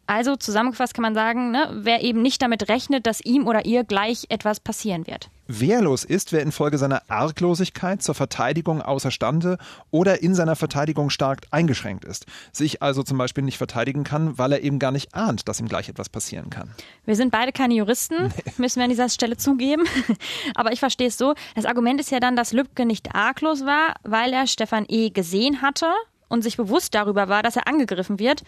Also 0.08 0.36
zusammengefasst 0.36 0.94
kann 0.94 1.02
man 1.02 1.16
sagen, 1.16 1.52
ne, 1.52 1.70
wer 1.74 2.02
eben 2.02 2.22
nicht 2.22 2.42
damit 2.42 2.70
rechnet, 2.70 3.06
dass 3.06 3.22
ihm 3.22 3.48
oder 3.48 3.66
ihr 3.66 3.84
gleich 3.84 4.26
etwas 4.30 4.60
passieren 4.60 5.08
wird. 5.08 5.30
Wehrlos 5.48 6.04
ist, 6.04 6.32
wer 6.32 6.42
infolge 6.42 6.78
seiner 6.78 7.04
Arglosigkeit 7.10 8.02
zur 8.02 8.16
Verteidigung 8.16 8.82
außerstande 8.82 9.58
oder 9.92 10.22
in 10.22 10.36
seiner 10.36 10.56
Verteidigung 10.56 11.10
stark 11.10 11.42
eingeschränkt 11.52 12.06
ist, 12.06 12.26
sich 12.52 12.82
also 12.82 13.04
zum 13.04 13.18
Beispiel 13.18 13.44
nicht 13.44 13.58
verteidigen 13.58 14.04
kann, 14.04 14.38
weil 14.38 14.52
er 14.54 14.62
eben 14.62 14.80
gar 14.80 14.92
nicht 14.92 15.14
ahnt, 15.14 15.48
dass 15.48 15.60
ihm 15.60 15.68
gleich 15.68 15.90
etwas 15.90 16.10
passieren 16.10 16.50
kann. 16.50 16.72
Wir 17.06 17.16
sind 17.16 17.32
beide 17.32 17.52
keine 17.52 17.76
Juristen, 17.76 18.28
nee. 18.28 18.52
müssen 18.58 18.78
wir 18.78 18.86
an 18.86 18.90
dieser 18.90 19.10
Stelle 19.10 19.38
zugeben. 19.38 19.84
Aber 20.56 20.72
ich 20.72 20.80
verstehe 20.80 21.08
es 21.08 21.18
so. 21.18 21.36
Das 21.56 21.66
Argument 21.66 22.00
ist 22.00 22.12
ja 22.12 22.20
dann, 22.20 22.36
dass 22.36 22.54
Lübcke 22.54 22.86
nicht 22.86 23.14
arglos 23.14 23.66
war, 23.66 23.96
weil 24.04 24.34
er 24.34 24.48
Stefan 24.48 24.86
E. 24.88 25.10
gesehen 25.10 25.62
hatte 25.62 25.88
und 26.28 26.42
sich 26.42 26.58
bewusst 26.58 26.96
darüber 26.96 27.30
war, 27.30 27.44
dass 27.44 27.56
er 27.56 27.68
angegriffen 27.68 28.20
wird 28.20 28.44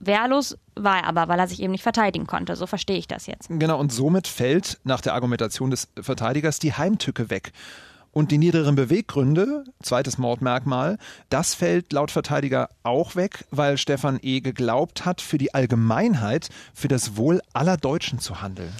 Wehrlos 0.00 0.56
war 0.74 0.98
er 0.98 1.06
aber, 1.06 1.28
weil 1.28 1.38
er 1.38 1.48
sich 1.48 1.60
eben 1.60 1.72
nicht 1.72 1.82
verteidigen 1.82 2.26
konnte. 2.26 2.56
So 2.56 2.66
verstehe 2.66 2.98
ich 2.98 3.08
das 3.08 3.26
jetzt. 3.26 3.48
Genau, 3.50 3.78
und 3.78 3.92
somit 3.92 4.26
fällt 4.26 4.78
nach 4.84 5.00
der 5.00 5.14
Argumentation 5.14 5.70
des 5.70 5.88
Verteidigers 6.00 6.58
die 6.58 6.72
Heimtücke 6.72 7.30
weg. 7.30 7.52
Und 8.10 8.30
die 8.30 8.38
niederen 8.38 8.74
Beweggründe, 8.74 9.64
zweites 9.82 10.18
Mordmerkmal, 10.18 10.98
das 11.28 11.54
fällt 11.54 11.92
laut 11.92 12.10
Verteidiger 12.10 12.70
auch 12.82 13.16
weg, 13.16 13.44
weil 13.50 13.76
Stefan 13.76 14.18
E. 14.22 14.40
geglaubt 14.40 15.04
hat, 15.04 15.20
für 15.20 15.38
die 15.38 15.54
Allgemeinheit, 15.54 16.48
für 16.72 16.88
das 16.88 17.16
Wohl 17.16 17.42
aller 17.52 17.76
Deutschen 17.76 18.18
zu 18.18 18.40
handeln. 18.40 18.72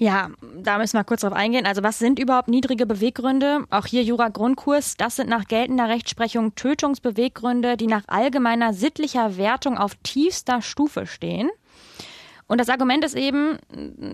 Ja, 0.00 0.30
da 0.62 0.78
müssen 0.78 0.96
wir 0.96 1.02
kurz 1.02 1.22
drauf 1.22 1.32
eingehen. 1.32 1.66
Also 1.66 1.82
was 1.82 1.98
sind 1.98 2.20
überhaupt 2.20 2.46
niedrige 2.46 2.86
Beweggründe? 2.86 3.64
Auch 3.70 3.84
hier 3.84 4.04
Jura-Grundkurs. 4.04 4.96
Das 4.96 5.16
sind 5.16 5.28
nach 5.28 5.46
geltender 5.46 5.88
Rechtsprechung 5.88 6.54
Tötungsbeweggründe, 6.54 7.76
die 7.76 7.88
nach 7.88 8.04
allgemeiner 8.06 8.72
sittlicher 8.72 9.36
Wertung 9.36 9.76
auf 9.76 9.96
tiefster 10.04 10.62
Stufe 10.62 11.06
stehen. 11.06 11.50
Und 12.46 12.60
das 12.60 12.70
Argument 12.70 13.04
ist 13.04 13.14
eben, 13.14 13.58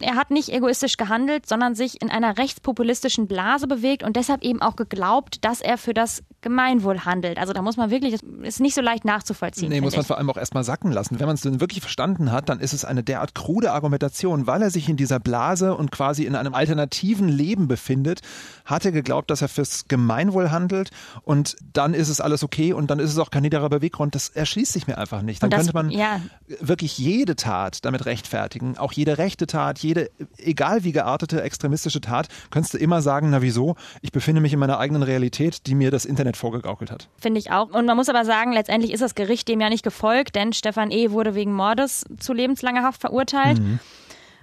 er 0.01 0.17
hat 0.17 0.31
nicht 0.31 0.49
egoistisch 0.49 0.97
gehandelt, 0.97 1.47
sondern 1.47 1.75
sich 1.75 2.03
in 2.03 2.11
einer 2.11 2.37
rechtspopulistischen 2.37 3.29
Blase 3.29 3.69
bewegt 3.69 4.03
und 4.03 4.17
deshalb 4.17 4.43
eben 4.43 4.61
auch 4.61 4.77
geglaubt, 4.77 5.45
dass 5.45 5.61
er 5.61 5.79
für 5.79 5.95
das 5.95 6.25
Gemeinwohl 6.45 7.01
handelt. 7.07 7.39
Also 7.39 7.55
da 7.55 7.63
muss 7.63 7.77
man 7.79 7.91
wirklich, 7.91 8.13
das 8.13 8.23
ist 8.43 8.61
nicht 8.61 8.75
so 8.75 8.83
leicht 8.83 9.07
nachzuvollziehen. 9.07 9.71
Nee, 9.71 9.81
muss 9.81 9.97
man 9.97 10.05
vor 10.05 10.19
allem 10.19 10.29
auch 10.29 10.37
erstmal 10.37 10.63
sacken 10.63 10.93
lassen. 10.93 11.19
Wenn 11.19 11.27
man 11.27 11.35
es 11.35 11.41
denn 11.41 11.59
wirklich 11.59 11.81
verstanden 11.81 12.31
hat, 12.31 12.51
dann 12.51 12.61
ist 12.61 12.75
es 12.75 12.85
eine 12.85 13.03
derart 13.03 13.35
krude 13.35 13.73
Argumentation, 13.73 14.47
weil 14.47 14.61
er 14.61 14.71
sich 14.71 14.89
in 14.89 14.97
dieser 14.97 15.19
Blase 15.19 15.75
und 15.75 15.91
quasi 15.91 16.25
in 16.25 16.37
einem 16.37 16.55
alternativen 16.55 17.29
Leben 17.29 17.67
befindet, 17.67 18.21
hat 18.67 18.85
er 18.85 18.93
geglaubt, 18.93 19.31
dass 19.31 19.41
er 19.41 19.49
fürs 19.49 19.89
Gemeinwohl 19.89 20.51
handelt 20.51 20.91
und 21.23 21.57
dann 21.73 21.95
ist 21.95 22.11
es 22.11 22.21
alles 22.21 22.45
okay 22.45 22.75
und 22.75 22.91
dann 22.91 22.99
ist 22.99 23.11
es 23.11 23.19
auch 23.19 23.31
kein 23.31 23.43
niederer 23.43 23.71
Beweggrund. 23.71 24.15
Das 24.15 24.29
erschließt 24.29 24.75
sich 24.75 24.87
mir 24.87 24.99
einfach 24.99 25.23
nicht. 25.23 25.43
Dann 25.43 25.49
das, 25.49 25.61
könnte 25.61 25.73
man 25.73 25.91
ja. 25.91 26.21
wirklich 26.61 26.99
jede 26.99 27.37
Tat 27.37 27.87
damit 27.87 28.05
rechtfertigen, 28.05 28.77
auch 28.77 28.93
jede 28.93 29.17
rechte 29.17 29.47
Tat, 29.47 29.79
jede, 29.79 30.11
egal 30.37 30.85
wie 30.85 30.93
geartete 30.93 31.43
extremistische 31.43 32.03
Tat, 32.03 32.29
könntest 32.51 32.75
du 32.75 32.79
immer 32.79 33.01
sagen, 33.01 33.31
na 33.31 33.41
wieso? 33.41 33.77
Ich 34.03 34.13
befinde 34.13 34.43
mich 34.43 34.53
in 34.53 34.59
meiner 34.59 34.79
eigenen 34.79 35.03
Realität, 35.03 35.67
die 35.67 35.75
mir 35.75 35.91
das 35.91 36.05
Internet 36.05 36.34
Internet 36.35 36.37
vorgegaukelt 36.37 36.91
hat. 36.91 37.09
Finde 37.19 37.39
ich 37.39 37.51
auch. 37.51 37.71
Und 37.71 37.87
man 37.87 37.97
muss 37.97 38.09
aber 38.09 38.25
sagen, 38.25 38.53
letztendlich 38.53 38.93
ist 38.93 39.01
das 39.01 39.15
Gericht 39.15 39.49
dem 39.49 39.61
ja 39.61 39.69
nicht 39.69 39.85
gefolgt, 39.85 40.35
denn 40.35 40.53
Stefan 40.53 40.91
E. 40.91 41.11
wurde 41.11 41.35
wegen 41.35 41.53
Mordes 41.53 42.05
zu 42.19 42.33
lebenslanger 42.33 42.83
Haft 42.83 43.01
verurteilt. 43.01 43.59
Mhm. 43.59 43.79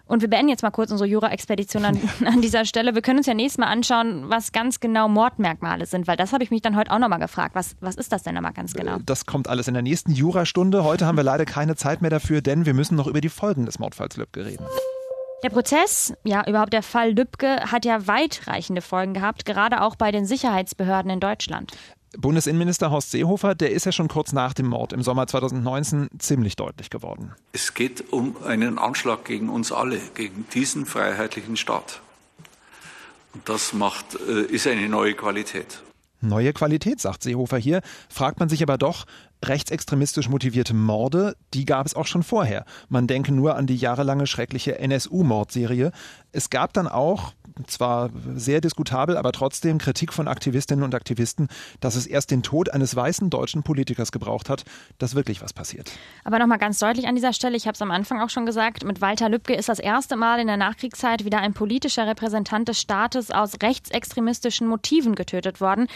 Und 0.06 0.22
wir 0.22 0.30
beenden 0.30 0.50
jetzt 0.50 0.62
mal 0.62 0.72
kurz 0.72 0.92
unsere 0.92 1.10
Jura-Expedition 1.10 1.86
an, 1.86 1.98
an, 2.26 2.42
dieser 2.42 2.66
Stelle. 2.66 2.96
Wir 2.96 3.02
können 3.02 3.20
uns 3.20 3.28
ja 3.28 3.34
nächstes 3.34 3.60
Mal 3.60 3.68
anschauen, 3.68 4.26
was 4.30 4.52
ganz 4.52 4.82
genau 4.82 5.08
Mordmerkmale 5.08 5.86
sind, 5.86 6.06
weil 6.06 6.18
das 6.18 6.34
habe 6.34 6.44
ich 6.44 6.52
mich 6.52 6.62
dann 6.62 6.76
heute 6.76 6.92
auch 6.92 7.00
nochmal 7.00 7.20
gefragt. 7.20 7.56
Was, 7.56 7.76
was 7.80 7.96
ist 7.96 8.12
das 8.12 8.24
denn 8.24 8.36
nochmal 8.36 8.52
ganz 8.52 8.74
genau? 8.74 8.98
Das 9.06 9.26
kommt 9.26 9.48
alles 9.48 9.70
in 9.70 9.74
der 9.74 9.84
nächsten 9.84 10.12
Jurastunde. 10.12 10.84
Heute 10.84 11.06
haben 11.06 11.18
wir 11.18 11.24
leider 11.24 11.46
keine 11.46 11.76
Zeit 11.76 12.02
mehr 12.02 12.12
dafür, 12.12 12.42
denn 12.42 12.66
wir 12.66 12.74
müssen 12.74 12.96
noch 12.96 13.08
über 13.08 13.22
die 13.22 13.30
Folgen 13.30 13.66
des 13.66 13.80
Mordfalls 13.80 14.18
Lübcke 14.18 14.46
reden. 14.46 14.66
Der 15.44 15.50
Prozess, 15.50 16.14
ja, 16.24 16.48
überhaupt 16.48 16.74
der 16.74 16.84
Fall 16.84 17.14
Lübcke, 17.14 17.72
hat 17.72 17.84
ja 17.84 18.06
weitreichende 18.06 18.82
Folgen 18.82 19.16
gehabt, 19.16 19.46
gerade 19.46 19.82
auch 19.82 19.96
bei 19.96 20.12
den 20.12 20.26
Sicherheitsbehörden 20.26 21.10
in 21.10 21.20
Deutschland. 21.20 21.72
Bundesinnenminister 22.18 22.92
Horst 22.92 23.12
Seehofer, 23.12 23.56
der 23.56 23.72
ist 23.72 23.86
ja 23.86 23.92
schon 23.92 24.08
kurz 24.08 24.34
nach 24.34 24.54
dem 24.54 24.68
Mord 24.68 24.94
im 24.94 25.02
Sommer 25.02 25.26
2019 25.28 26.10
ziemlich 26.20 26.58
deutlich 26.58 26.90
geworden. 26.90 27.34
Es 27.54 27.74
geht 27.74 28.12
um 28.12 28.36
einen 28.44 28.78
Anschlag 28.78 29.26
gegen 29.26 29.50
uns 29.50 29.72
alle, 29.72 30.00
gegen 30.14 30.46
diesen 30.54 30.86
freiheitlichen 30.86 31.58
Staat. 31.58 32.02
Und 33.34 33.48
das 33.48 33.74
macht, 33.74 34.18
äh, 34.28 34.42
ist 34.44 34.68
eine 34.68 34.90
neue 34.90 35.14
Qualität. 35.14 35.82
Neue 36.22 36.54
Qualität, 36.54 37.02
sagt 37.02 37.24
Seehofer 37.24 37.58
hier, 37.58 37.82
fragt 38.10 38.40
man 38.40 38.48
sich 38.48 38.62
aber 38.62 38.78
doch, 38.78 39.06
rechtsextremistisch 39.44 40.30
motivierte 40.30 40.74
Morde, 40.74 41.36
die 41.54 41.66
gab 41.66 41.86
es 41.88 41.96
auch 41.96 42.06
schon 42.06 42.24
vorher. 42.24 42.66
Man 42.90 43.08
denke 43.08 43.32
nur 43.32 43.56
an 43.56 43.66
die 43.68 43.76
jahrelange 43.76 44.28
schreckliche 44.28 44.78
NSU-Mordserie. 44.78 45.92
Es 46.32 46.50
gab 46.50 46.74
dann 46.74 46.88
auch, 46.88 47.34
zwar 47.68 48.10
sehr 48.36 48.62
diskutabel, 48.62 49.18
aber 49.18 49.32
trotzdem 49.32 49.78
Kritik 49.78 50.14
von 50.14 50.28
Aktivistinnen 50.28 50.84
und 50.84 50.96
Aktivisten, 50.96 51.48
dass 51.80 51.96
es 51.96 52.08
erst 52.08 52.32
den 52.32 52.44
Tod 52.44 52.70
eines 52.70 52.96
weißen 52.96 53.30
deutschen 53.30 53.64
Politikers 53.64 54.12
gebraucht 54.12 54.50
hat, 54.50 54.64
dass 54.98 55.16
wirklich 55.16 55.42
was 55.42 55.54
passiert. 55.54 55.92
Aber 56.24 56.40
nochmal 56.40 56.58
ganz 56.58 56.80
deutlich 56.80 57.08
an 57.08 57.16
dieser 57.16 57.34
Stelle, 57.34 57.58
ich 57.58 57.68
habe 57.68 57.76
es 57.76 57.82
am 57.82 57.92
Anfang 57.92 58.22
auch 58.22 58.30
schon 58.30 58.46
gesagt, 58.46 58.84
mit 58.86 59.02
Walter 59.02 59.30
Lübcke 59.30 59.54
ist 59.54 59.70
das 59.70 59.80
erste 59.80 60.16
Mal 60.16 60.40
in 60.40 60.48
der 60.48 60.58
Nachkriegszeit 60.58 61.26
wieder 61.26 61.40
ein 61.40 61.54
politischer 61.54 62.08
Repräsentant 62.08 62.68
des 62.68 62.80
Staates 62.80 63.32
aus 63.32 63.54
rechtsextremistischen 63.62 64.68
Motiven 64.68 65.16
getötet 65.16 65.62
worden 65.62 65.88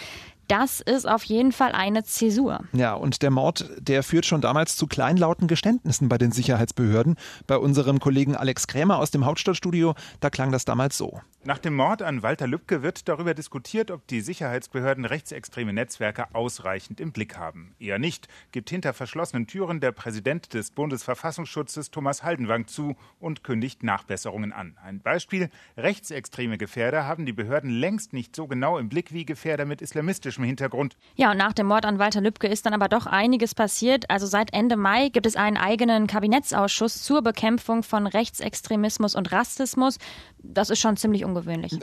das 0.47 0.79
ist 0.79 1.07
auf 1.07 1.23
jeden 1.23 1.51
Fall 1.51 1.71
eine 1.71 2.03
Zäsur. 2.03 2.61
Ja, 2.73 2.93
und 2.93 3.21
der 3.21 3.31
Mord, 3.31 3.69
der 3.79 4.03
führt 4.03 4.25
schon 4.25 4.41
damals 4.41 4.75
zu 4.75 4.87
kleinlauten 4.87 5.47
Geständnissen 5.47 6.09
bei 6.09 6.17
den 6.17 6.31
Sicherheitsbehörden. 6.31 7.15
Bei 7.47 7.57
unserem 7.57 7.99
Kollegen 7.99 8.35
Alex 8.35 8.67
Krämer 8.67 8.99
aus 8.99 9.11
dem 9.11 9.25
Hauptstadtstudio, 9.25 9.95
da 10.19 10.29
klang 10.29 10.51
das 10.51 10.65
damals 10.65 10.97
so. 10.97 11.19
Nach 11.47 11.59
dem 11.59 11.75
Mord 11.75 12.01
an 12.01 12.23
Walter 12.23 12.47
Lübcke 12.47 12.81
wird 12.81 13.07
darüber 13.07 13.35
diskutiert, 13.35 13.91
ob 13.91 14.07
die 14.07 14.21
Sicherheitsbehörden 14.21 15.05
rechtsextreme 15.05 15.73
Netzwerke 15.73 16.33
ausreichend 16.33 16.99
im 16.99 17.11
Blick 17.11 17.37
haben. 17.37 17.75
Eher 17.77 17.99
nicht, 17.99 18.27
gibt 18.51 18.71
hinter 18.71 18.93
verschlossenen 18.93 19.45
Türen 19.45 19.79
der 19.79 19.91
Präsident 19.91 20.55
des 20.55 20.71
Bundesverfassungsschutzes 20.71 21.91
Thomas 21.91 22.23
Haldenwang 22.23 22.65
zu 22.65 22.95
und 23.19 23.43
kündigt 23.43 23.83
Nachbesserungen 23.83 24.53
an. 24.53 24.75
Ein 24.83 25.01
Beispiel, 25.01 25.51
rechtsextreme 25.77 26.57
Gefährder 26.57 27.05
haben 27.05 27.27
die 27.27 27.33
Behörden 27.33 27.69
längst 27.69 28.11
nicht 28.11 28.35
so 28.35 28.47
genau 28.47 28.79
im 28.79 28.89
Blick 28.89 29.13
wie 29.13 29.23
Gefährder 29.23 29.65
mit 29.65 29.83
islamistischem 29.83 30.45
Hintergrund. 30.45 30.97
Ja, 31.13 31.29
und 31.29 31.37
nach 31.37 31.53
dem 31.53 31.67
Mord 31.67 31.85
an 31.85 31.99
Walter 31.99 32.21
Lübcke 32.21 32.47
ist 32.47 32.65
dann 32.65 32.73
aber 32.73 32.89
doch 32.89 33.05
einiges 33.05 33.53
passiert. 33.53 34.09
Also 34.09 34.25
seit 34.25 34.51
Ende 34.51 34.77
Mai 34.77 35.09
gibt 35.09 35.27
es 35.27 35.35
einen 35.35 35.57
eigenen 35.57 36.07
Kabinettsausschuss 36.07 37.03
zur 37.03 37.21
Bekämpfung 37.21 37.83
von 37.83 38.07
Rechtsextremismus 38.07 39.13
und 39.13 39.31
Rassismus. 39.31 39.99
Das 40.39 40.71
ist 40.71 40.79
schon 40.79 40.97
ziemlich 40.97 41.23
ungewöhnlich. 41.23 41.34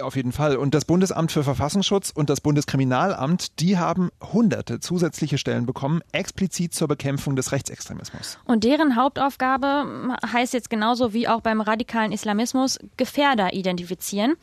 Auf 0.02 0.16
jeden 0.16 0.32
Fall. 0.32 0.56
Und 0.56 0.74
das 0.74 0.84
Bundesamt 0.84 1.32
für 1.32 1.44
Verfassungsschutz 1.44 2.10
und 2.10 2.30
das 2.30 2.40
Bundeskriminalamt, 2.40 3.60
die 3.60 3.78
haben 3.78 4.10
hunderte 4.32 4.80
zusätzliche 4.80 5.38
Stellen 5.38 5.66
bekommen, 5.66 6.00
explizit 6.12 6.74
zur 6.74 6.88
Bekämpfung 6.88 7.36
des 7.36 7.52
Rechtsextremismus. 7.52 8.38
Und 8.44 8.64
deren 8.64 8.96
Hauptaufgabe 8.96 10.16
heißt 10.32 10.54
jetzt 10.54 10.70
genauso 10.70 11.12
wie 11.12 11.28
auch 11.28 11.40
beim 11.40 11.60
radikalen 11.60 12.12
Islamismus 12.12 12.78
Gefährder 12.96 13.52
identifizieren. 13.52 14.34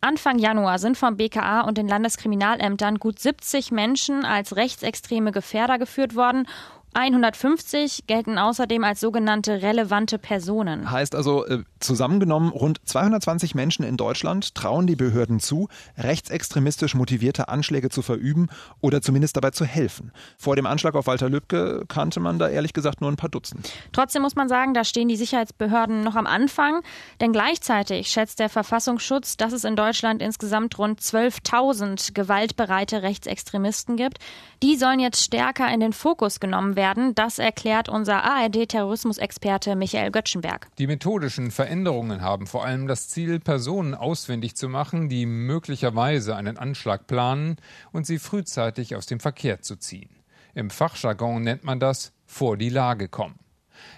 Anfang 0.00 0.38
Januar 0.38 0.78
sind 0.78 0.96
vom 0.96 1.16
BKA 1.16 1.62
und 1.62 1.78
den 1.78 1.88
Landeskriminalämtern 1.88 2.98
gut 2.98 3.18
70 3.18 3.72
Menschen 3.72 4.24
als 4.24 4.56
rechtsextreme 4.56 5.32
Gefährder 5.32 5.78
geführt 5.78 6.14
worden 6.14 6.46
150 6.96 8.06
gelten 8.06 8.38
außerdem 8.38 8.82
als 8.82 9.00
sogenannte 9.00 9.60
relevante 9.60 10.18
Personen. 10.18 10.90
Heißt 10.90 11.14
also, 11.14 11.44
äh, 11.44 11.62
zusammengenommen 11.78 12.48
rund 12.48 12.80
220 12.86 13.54
Menschen 13.54 13.84
in 13.84 13.98
Deutschland 13.98 14.54
trauen 14.54 14.86
die 14.86 14.96
Behörden 14.96 15.38
zu, 15.38 15.68
rechtsextremistisch 15.98 16.94
motivierte 16.94 17.48
Anschläge 17.48 17.90
zu 17.90 18.00
verüben 18.00 18.48
oder 18.80 19.02
zumindest 19.02 19.36
dabei 19.36 19.50
zu 19.50 19.66
helfen. 19.66 20.10
Vor 20.38 20.56
dem 20.56 20.64
Anschlag 20.64 20.94
auf 20.94 21.06
Walter 21.06 21.28
Lübcke 21.28 21.84
kannte 21.86 22.18
man 22.18 22.38
da 22.38 22.48
ehrlich 22.48 22.72
gesagt 22.72 23.02
nur 23.02 23.12
ein 23.12 23.16
paar 23.16 23.28
Dutzend. 23.28 23.70
Trotzdem 23.92 24.22
muss 24.22 24.34
man 24.34 24.48
sagen, 24.48 24.72
da 24.72 24.82
stehen 24.82 25.08
die 25.08 25.16
Sicherheitsbehörden 25.16 26.02
noch 26.02 26.16
am 26.16 26.26
Anfang, 26.26 26.80
denn 27.20 27.32
gleichzeitig 27.32 28.08
schätzt 28.08 28.38
der 28.38 28.48
Verfassungsschutz, 28.48 29.36
dass 29.36 29.52
es 29.52 29.64
in 29.64 29.76
Deutschland 29.76 30.22
insgesamt 30.22 30.78
rund 30.78 31.00
12.000 31.02 32.14
gewaltbereite 32.14 33.02
Rechtsextremisten 33.02 33.96
gibt. 33.96 34.16
Die 34.62 34.76
sollen 34.76 34.98
jetzt 34.98 35.22
stärker 35.22 35.70
in 35.70 35.80
den 35.80 35.92
Fokus 35.92 36.40
genommen 36.40 36.74
werden 36.74 36.85
werden. 36.86 37.16
Das 37.16 37.40
erklärt 37.40 37.88
unser 37.88 38.22
ARD-Terrorismusexperte 38.22 39.74
Michael 39.74 40.12
Göttschenberg. 40.12 40.68
Die 40.78 40.86
methodischen 40.86 41.50
Veränderungen 41.50 42.20
haben 42.20 42.46
vor 42.46 42.64
allem 42.64 42.86
das 42.86 43.08
Ziel, 43.08 43.40
Personen 43.40 43.94
auswendig 43.96 44.54
zu 44.54 44.68
machen, 44.68 45.08
die 45.08 45.26
möglicherweise 45.26 46.36
einen 46.36 46.56
Anschlag 46.56 47.08
planen 47.08 47.56
und 47.90 48.06
sie 48.06 48.20
frühzeitig 48.20 48.94
aus 48.94 49.06
dem 49.06 49.18
Verkehr 49.18 49.62
zu 49.62 49.74
ziehen. 49.76 50.10
Im 50.54 50.70
Fachjargon 50.70 51.42
nennt 51.42 51.64
man 51.64 51.80
das 51.80 52.12
vor 52.24 52.56
die 52.56 52.70
Lage 52.70 53.08
kommen. 53.08 53.40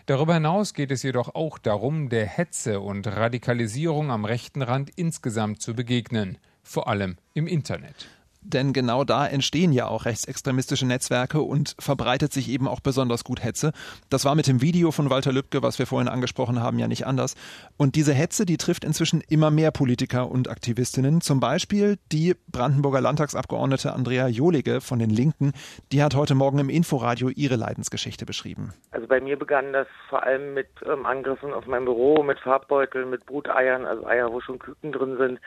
Darüber 0.07 0.35
hinaus 0.35 0.73
geht 0.73 0.90
es 0.90 1.02
jedoch 1.02 1.35
auch 1.35 1.59
darum, 1.59 2.09
der 2.09 2.26
Hetze 2.26 2.80
und 2.80 3.07
Radikalisierung 3.07 4.11
am 4.11 4.25
rechten 4.25 4.62
Rand 4.62 4.90
insgesamt 4.97 5.61
zu 5.61 5.75
begegnen, 5.75 6.38
vor 6.62 6.88
allem 6.88 7.16
im 7.35 7.47
Internet. 7.47 8.09
Denn 8.40 8.73
genau 8.73 9.04
da 9.04 9.26
entstehen 9.26 9.73
ja 9.73 9.87
auch 9.87 10.04
rechtsextremistische 10.04 10.87
Netzwerke 10.87 11.40
und 11.40 11.75
verbreitet 11.78 12.33
sich 12.33 12.49
eben 12.49 12.68
auch 12.68 12.80
besonders 12.80 13.25
gut 13.25 13.42
Hetze. 13.42 13.73
Das 14.11 14.25
war 14.25 14.35
mit 14.35 14.47
dem 14.47 14.62
Video 14.62 14.90
von 14.92 15.11
Walter 15.11 15.33
Lübcke, 15.33 15.62
was 15.62 15.78
wir 15.78 15.87
vorhin 15.87 16.09
angesprochen 16.09 16.62
haben, 16.62 16.78
ja 16.78 16.88
nicht 16.88 17.07
anders. 17.07 17.35
Und 17.76 17.97
diese 17.97 18.12
Hetze, 18.12 18.47
die 18.47 18.57
trifft 18.57 18.85
inzwischen 18.85 19.23
immer 19.28 19.50
mehr 19.50 19.71
Politiker 19.71 20.30
und 20.30 20.49
Aktivistinnen. 20.49 21.21
Zum 21.21 21.40
Beispiel 21.40 21.99
die 22.12 22.37
Brandenburger 22.50 23.00
Landtagsabgeordnete 23.00 23.92
Andrea 23.92 24.28
Jolige 24.28 24.80
von 24.80 24.99
den 24.99 25.11
Linken. 25.11 25.52
Die 25.92 26.02
hat 26.02 26.14
heute 26.14 26.35
Morgen 26.35 26.59
im 26.59 26.68
Inforadio 26.68 27.28
ihre 27.28 27.57
Leidensgeschichte 27.57 28.25
beschrieben. 28.25 28.73
Also 28.92 29.07
bei 29.07 29.21
mir 29.21 29.38
begann 29.38 29.73
das 29.73 29.87
vor 30.09 30.23
allem 30.23 30.54
mit 30.54 30.68
ähm, 30.87 31.07
Angriffen 31.07 31.52
auf 31.52 31.66
mein 31.66 31.85
Büro, 31.85 32.23
mit 32.23 32.38
Farbbeuteln, 32.40 33.11
mit 33.11 33.26
Bruteiern, 33.26 33.85
also 33.85 34.07
Eier, 34.07 34.33
wo 34.33 34.40
schon 34.40 34.59
Küken 34.59 34.92
drin 34.92 35.16
sind, 35.18 35.40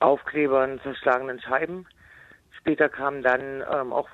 Aufklebern, 0.00 0.80
zerschlagenen 0.82 1.40
Scheiben. 1.40 1.86
Später 2.66 2.88
kamen 2.88 3.22
dann 3.22 3.62
ähm, 3.72 3.92
auch 3.92 4.08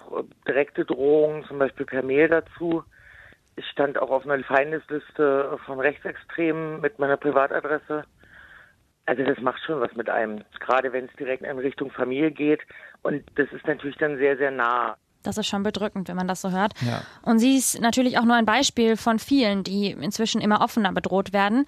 direkte 0.46 0.84
Drohungen, 0.84 1.42
zum 1.46 1.58
Beispiel 1.58 1.86
per 1.86 2.02
Mail 2.02 2.28
dazu. 2.28 2.84
Ich 3.56 3.64
stand 3.64 3.96
auch 3.96 4.10
auf 4.10 4.26
einer 4.26 4.44
Feindesliste 4.44 5.58
von 5.64 5.80
Rechtsextremen 5.80 6.82
mit 6.82 6.98
meiner 6.98 7.16
Privatadresse. 7.16 8.04
Also 9.06 9.22
das 9.24 9.38
macht 9.38 9.62
schon 9.64 9.80
was 9.80 9.94
mit 9.94 10.10
einem, 10.10 10.44
gerade 10.60 10.92
wenn 10.92 11.06
es 11.06 11.16
direkt 11.18 11.44
in 11.44 11.58
Richtung 11.60 11.90
Familie 11.90 12.30
geht. 12.30 12.60
Und 13.02 13.24
das 13.36 13.50
ist 13.52 13.66
natürlich 13.66 13.96
dann 13.96 14.18
sehr, 14.18 14.36
sehr 14.36 14.50
nah. 14.50 14.96
Das 15.22 15.38
ist 15.38 15.46
schon 15.46 15.62
bedrückend, 15.62 16.08
wenn 16.08 16.16
man 16.16 16.28
das 16.28 16.42
so 16.42 16.50
hört. 16.50 16.74
Ja. 16.82 17.00
Und 17.22 17.38
sie 17.38 17.56
ist 17.56 17.80
natürlich 17.80 18.18
auch 18.18 18.24
nur 18.24 18.36
ein 18.36 18.44
Beispiel 18.44 18.98
von 18.98 19.18
vielen, 19.18 19.64
die 19.64 19.92
inzwischen 19.92 20.42
immer 20.42 20.60
offener 20.60 20.92
bedroht 20.92 21.32
werden. 21.32 21.64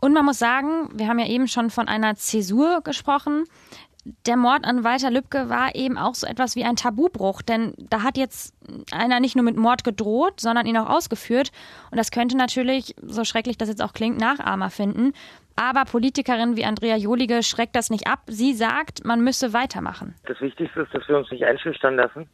Und 0.00 0.12
man 0.12 0.24
muss 0.24 0.40
sagen, 0.40 0.88
wir 0.92 1.06
haben 1.06 1.20
ja 1.20 1.28
eben 1.28 1.46
schon 1.46 1.70
von 1.70 1.86
einer 1.86 2.16
Zäsur 2.16 2.80
gesprochen 2.82 3.44
der 4.26 4.36
Mord 4.36 4.64
an 4.64 4.84
Walter 4.84 5.10
Lübcke 5.10 5.48
war 5.48 5.74
eben 5.74 5.98
auch 5.98 6.14
so 6.14 6.26
etwas 6.26 6.54
wie 6.54 6.64
ein 6.64 6.76
Tabubruch, 6.76 7.42
denn 7.42 7.74
da 7.78 8.02
hat 8.02 8.16
jetzt 8.16 8.54
einer 8.92 9.20
nicht 9.20 9.34
nur 9.34 9.44
mit 9.44 9.56
Mord 9.56 9.82
gedroht, 9.82 10.40
sondern 10.40 10.66
ihn 10.66 10.76
auch 10.76 10.88
ausgeführt. 10.88 11.50
Und 11.90 11.98
das 11.98 12.10
könnte 12.10 12.36
natürlich, 12.36 12.94
so 13.02 13.24
schrecklich 13.24 13.58
das 13.58 13.68
jetzt 13.68 13.82
auch 13.82 13.92
klingt, 13.92 14.18
Nachahmer 14.18 14.70
finden. 14.70 15.12
Aber 15.56 15.84
Politikerin 15.84 16.56
wie 16.56 16.64
Andrea 16.64 16.96
Jolige 16.96 17.42
schreckt 17.42 17.74
das 17.74 17.90
nicht 17.90 18.06
ab. 18.06 18.20
Sie 18.26 18.52
sagt, 18.52 19.04
man 19.04 19.22
müsse 19.24 19.52
weitermachen. 19.52 20.14
Das 20.26 20.40
Wichtigste 20.40 20.82
ist, 20.82 20.94
dass 20.94 21.08
wir 21.08 21.16
uns 21.16 21.30
nicht 21.30 21.44
einschüchtern 21.44 21.96
lassen. 21.96 22.28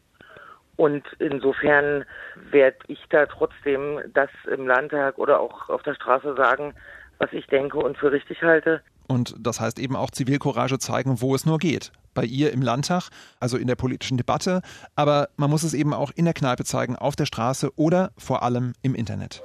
Und 0.76 1.04
insofern 1.18 2.04
werde 2.50 2.78
ich 2.88 2.98
da 3.10 3.26
trotzdem 3.26 4.00
das 4.12 4.30
im 4.50 4.66
Landtag 4.66 5.18
oder 5.18 5.40
auch 5.40 5.68
auf 5.68 5.82
der 5.82 5.94
Straße 5.94 6.34
sagen, 6.34 6.74
was 7.18 7.32
ich 7.32 7.46
denke 7.46 7.78
und 7.78 7.96
für 7.96 8.10
richtig 8.10 8.42
halte. 8.42 8.82
Und 9.06 9.34
das 9.38 9.60
heißt 9.60 9.78
eben 9.78 9.96
auch 9.96 10.10
Zivilcourage 10.10 10.78
zeigen, 10.78 11.20
wo 11.20 11.34
es 11.34 11.46
nur 11.46 11.58
geht. 11.58 11.92
Bei 12.14 12.24
ihr 12.24 12.52
im 12.52 12.62
Landtag, 12.62 13.08
also 13.40 13.56
in 13.56 13.66
der 13.66 13.76
politischen 13.76 14.18
Debatte, 14.18 14.62
aber 14.96 15.30
man 15.36 15.50
muss 15.50 15.62
es 15.62 15.74
eben 15.74 15.94
auch 15.94 16.10
in 16.14 16.26
der 16.26 16.34
Kneipe 16.34 16.64
zeigen, 16.64 16.96
auf 16.96 17.16
der 17.16 17.26
Straße 17.26 17.72
oder 17.76 18.12
vor 18.18 18.42
allem 18.42 18.74
im 18.82 18.94
Internet. 18.94 19.42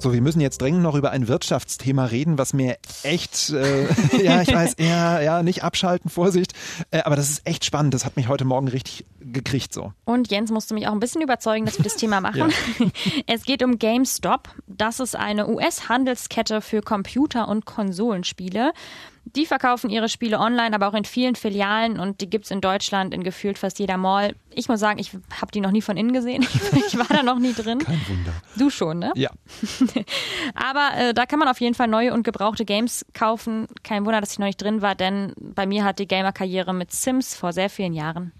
So, 0.00 0.14
wir 0.14 0.22
müssen 0.22 0.40
jetzt 0.40 0.62
dringend 0.62 0.82
noch 0.82 0.94
über 0.94 1.10
ein 1.10 1.28
Wirtschaftsthema 1.28 2.06
reden, 2.06 2.38
was 2.38 2.54
mir 2.54 2.78
echt, 3.02 3.50
äh, 3.50 3.84
ja, 4.22 4.40
ich 4.40 4.52
weiß, 4.52 4.74
eher, 4.74 5.20
ja, 5.22 5.42
nicht 5.42 5.62
abschalten, 5.62 6.08
Vorsicht, 6.08 6.54
äh, 6.90 7.02
aber 7.02 7.16
das 7.16 7.28
ist 7.28 7.46
echt 7.46 7.66
spannend. 7.66 7.92
Das 7.92 8.06
hat 8.06 8.16
mich 8.16 8.26
heute 8.26 8.46
Morgen 8.46 8.68
richtig 8.68 9.04
gekriegt 9.20 9.74
so. 9.74 9.92
Und 10.06 10.30
Jens 10.30 10.50
musste 10.50 10.72
mich 10.72 10.88
auch 10.88 10.92
ein 10.92 11.00
bisschen 11.00 11.20
überzeugen, 11.20 11.66
dass 11.66 11.76
wir 11.78 11.84
das 11.84 11.96
Thema 11.96 12.20
machen. 12.22 12.50
Ja. 12.78 12.86
Es 13.26 13.44
geht 13.44 13.62
um 13.62 13.78
GameStop. 13.78 14.48
Das 14.66 15.00
ist 15.00 15.14
eine 15.14 15.48
US-Handelskette 15.48 16.62
für 16.62 16.80
Computer- 16.80 17.48
und 17.48 17.66
Konsolenspiele. 17.66 18.72
Die 19.36 19.46
verkaufen 19.46 19.90
ihre 19.90 20.08
Spiele 20.08 20.40
online, 20.40 20.74
aber 20.74 20.88
auch 20.88 20.94
in 20.94 21.04
vielen 21.04 21.36
Filialen 21.36 22.00
und 22.00 22.20
die 22.20 22.28
gibt 22.28 22.46
es 22.46 22.50
in 22.50 22.60
Deutschland 22.60 23.14
in 23.14 23.22
gefühlt 23.22 23.58
fast 23.58 23.78
jeder 23.78 23.96
Mall. 23.96 24.34
Ich 24.52 24.68
muss 24.68 24.80
sagen, 24.80 24.98
ich 24.98 25.12
habe 25.40 25.52
die 25.52 25.60
noch 25.60 25.70
nie 25.70 25.82
von 25.82 25.96
innen 25.96 26.12
gesehen. 26.12 26.44
Ich 26.72 26.98
war 26.98 27.06
da 27.08 27.22
noch 27.22 27.38
nie 27.38 27.52
drin. 27.52 27.78
Kein 27.78 28.00
Wunder. 28.08 28.32
Du 28.56 28.70
schon, 28.70 28.98
ne? 28.98 29.12
Ja. 29.14 29.30
aber 30.54 30.90
äh, 30.96 31.14
da 31.14 31.26
kann 31.26 31.38
man 31.38 31.48
auf 31.48 31.60
jeden 31.60 31.74
Fall 31.74 31.88
neue 31.88 32.12
und 32.12 32.22
gebrauchte 32.22 32.64
Games 32.64 33.04
kaufen. 33.14 33.66
Kein 33.82 34.04
Wunder, 34.04 34.20
dass 34.20 34.32
ich 34.32 34.38
noch 34.38 34.46
nicht 34.46 34.62
drin 34.62 34.82
war, 34.82 34.94
denn 34.94 35.32
bei 35.38 35.66
mir 35.66 35.84
hat 35.84 35.98
die 35.98 36.08
Gamer-Karriere 36.08 36.74
mit 36.74 36.92
Sims 36.92 37.34
vor 37.34 37.52
sehr 37.52 37.70
vielen 37.70 37.92
Jahren 37.92 38.32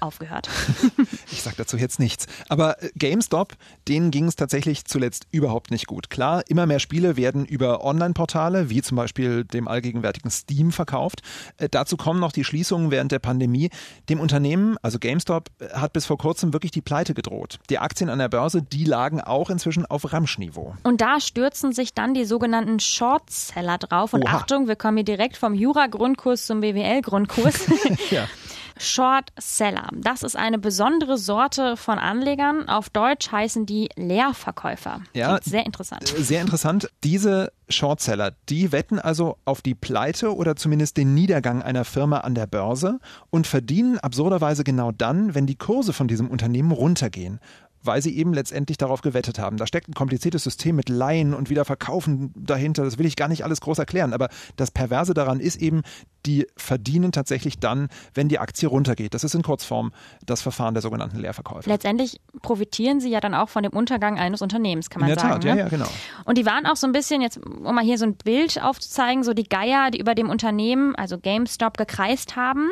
aufgehört. 0.00 0.48
ich 1.32 1.42
sage 1.42 1.56
dazu 1.56 1.76
jetzt 1.76 1.98
nichts. 1.98 2.26
Aber 2.48 2.82
äh, 2.82 2.90
GameStop, 2.96 3.54
denen 3.88 4.10
ging 4.10 4.26
es 4.26 4.36
tatsächlich 4.36 4.84
zuletzt 4.84 5.26
überhaupt 5.30 5.70
nicht 5.70 5.86
gut. 5.86 6.10
Klar, 6.10 6.42
immer 6.48 6.66
mehr 6.66 6.78
Spiele 6.78 7.16
werden 7.16 7.44
über 7.44 7.84
Online-Portale, 7.84 8.70
wie 8.70 8.82
zum 8.82 8.96
Beispiel 8.96 9.44
dem 9.44 9.68
allgegenwärtigen 9.68 10.30
Steam, 10.30 10.72
verkauft. 10.72 11.22
Äh, 11.56 11.68
dazu 11.68 11.96
kommen 11.96 12.20
noch 12.20 12.32
die 12.32 12.44
Schließungen 12.44 12.90
während 12.90 13.12
der 13.12 13.18
Pandemie. 13.18 13.70
Dem 14.08 14.20
Unternehmen, 14.20 14.76
also 14.82 14.98
GameStop, 14.98 15.48
äh, 15.58 15.68
hat 15.70 15.92
bis 15.92 16.06
vor 16.06 16.18
kurzem 16.18 16.52
wirklich 16.52 16.72
die 16.72 16.82
Pleite 16.82 17.14
gedroht. 17.14 17.58
Die 17.70 17.78
Aktien 17.78 18.10
an 18.10 18.18
der 18.18 18.28
Börse, 18.28 18.62
die 18.62 18.84
lagen 18.84 19.20
auch 19.20 19.50
inzwischen 19.50 19.86
auf 19.86 20.12
Ramschniveau. 20.12 20.74
Und 20.82 21.00
da 21.00 21.20
stürzen 21.20 21.72
sich 21.72 21.94
dann 21.94 22.14
die 22.14 22.24
sogenannten 22.24 22.80
Shortseller 22.80 23.78
drauf. 23.78 24.14
Und 24.14 24.24
Oha. 24.24 24.36
Achtung, 24.36 24.68
wir 24.68 24.76
kommen 24.76 24.98
hier 24.98 25.04
direkt 25.04 25.36
vom 25.36 25.54
Jura-Grundkurs 25.54 26.46
zum 26.46 26.60
BWL-Grundkurs. 26.60 27.66
ja. 28.10 28.28
Short 28.78 29.30
Seller. 29.38 29.88
Das 29.92 30.22
ist 30.22 30.36
eine 30.36 30.58
besondere 30.58 31.18
Sorte 31.18 31.76
von 31.76 31.98
Anlegern. 31.98 32.68
Auf 32.68 32.90
Deutsch 32.90 33.30
heißen 33.30 33.66
die 33.66 33.88
Leerverkäufer. 33.96 35.00
Ja, 35.14 35.28
Klingt 35.28 35.44
sehr 35.44 35.66
interessant. 35.66 36.14
Äh, 36.18 36.22
sehr 36.22 36.40
interessant. 36.40 36.90
Diese 37.04 37.52
Shortseller, 37.68 38.32
die 38.48 38.72
wetten 38.72 38.98
also 38.98 39.36
auf 39.44 39.62
die 39.62 39.74
Pleite 39.74 40.34
oder 40.34 40.56
zumindest 40.56 40.96
den 40.96 41.14
Niedergang 41.14 41.62
einer 41.62 41.84
Firma 41.84 42.18
an 42.18 42.34
der 42.34 42.46
Börse 42.46 42.98
und 43.30 43.46
verdienen 43.46 43.98
absurderweise 43.98 44.64
genau 44.64 44.92
dann, 44.92 45.34
wenn 45.34 45.46
die 45.46 45.56
Kurse 45.56 45.92
von 45.92 46.08
diesem 46.08 46.28
Unternehmen 46.28 46.72
runtergehen 46.72 47.40
weil 47.82 48.02
sie 48.02 48.16
eben 48.16 48.32
letztendlich 48.32 48.78
darauf 48.78 49.02
gewettet 49.02 49.38
haben. 49.38 49.56
Da 49.56 49.66
steckt 49.66 49.88
ein 49.88 49.94
kompliziertes 49.94 50.44
System 50.44 50.76
mit 50.76 50.88
Leihen 50.88 51.34
und 51.34 51.50
Wiederverkaufen 51.50 52.32
dahinter. 52.36 52.84
Das 52.84 52.98
will 52.98 53.06
ich 53.06 53.16
gar 53.16 53.28
nicht 53.28 53.44
alles 53.44 53.60
groß 53.60 53.78
erklären. 53.78 54.12
Aber 54.12 54.28
das 54.56 54.70
Perverse 54.70 55.14
daran 55.14 55.40
ist 55.40 55.56
eben, 55.56 55.82
die 56.26 56.46
verdienen 56.56 57.12
tatsächlich 57.12 57.58
dann, 57.58 57.88
wenn 58.14 58.28
die 58.28 58.38
Aktie 58.38 58.68
runtergeht. 58.68 59.14
Das 59.14 59.24
ist 59.24 59.34
in 59.34 59.42
Kurzform 59.42 59.92
das 60.26 60.42
Verfahren 60.42 60.74
der 60.74 60.82
sogenannten 60.82 61.18
Leerverkäufe. 61.18 61.68
Letztendlich 61.70 62.20
profitieren 62.42 63.00
sie 63.00 63.10
ja 63.10 63.20
dann 63.20 63.34
auch 63.34 63.48
von 63.48 63.62
dem 63.62 63.72
Untergang 63.72 64.18
eines 64.18 64.42
Unternehmens, 64.42 64.90
kann 64.90 65.00
man 65.00 65.10
in 65.10 65.14
der 65.14 65.22
sagen. 65.22 65.40
Tat, 65.40 65.44
ne? 65.44 65.50
ja, 65.50 65.56
ja, 65.56 65.68
genau. 65.68 65.88
Und 66.24 66.38
die 66.38 66.46
waren 66.46 66.66
auch 66.66 66.76
so 66.76 66.86
ein 66.86 66.92
bisschen, 66.92 67.22
jetzt 67.22 67.38
um 67.38 67.74
mal 67.74 67.84
hier 67.84 67.98
so 67.98 68.04
ein 68.04 68.16
Bild 68.16 68.62
aufzuzeigen, 68.62 69.22
so 69.22 69.32
die 69.32 69.48
Geier, 69.48 69.90
die 69.90 69.98
über 69.98 70.14
dem 70.14 70.28
Unternehmen, 70.28 70.94
also 70.96 71.18
GameStop, 71.18 71.76
gekreist 71.76 72.36
haben. 72.36 72.70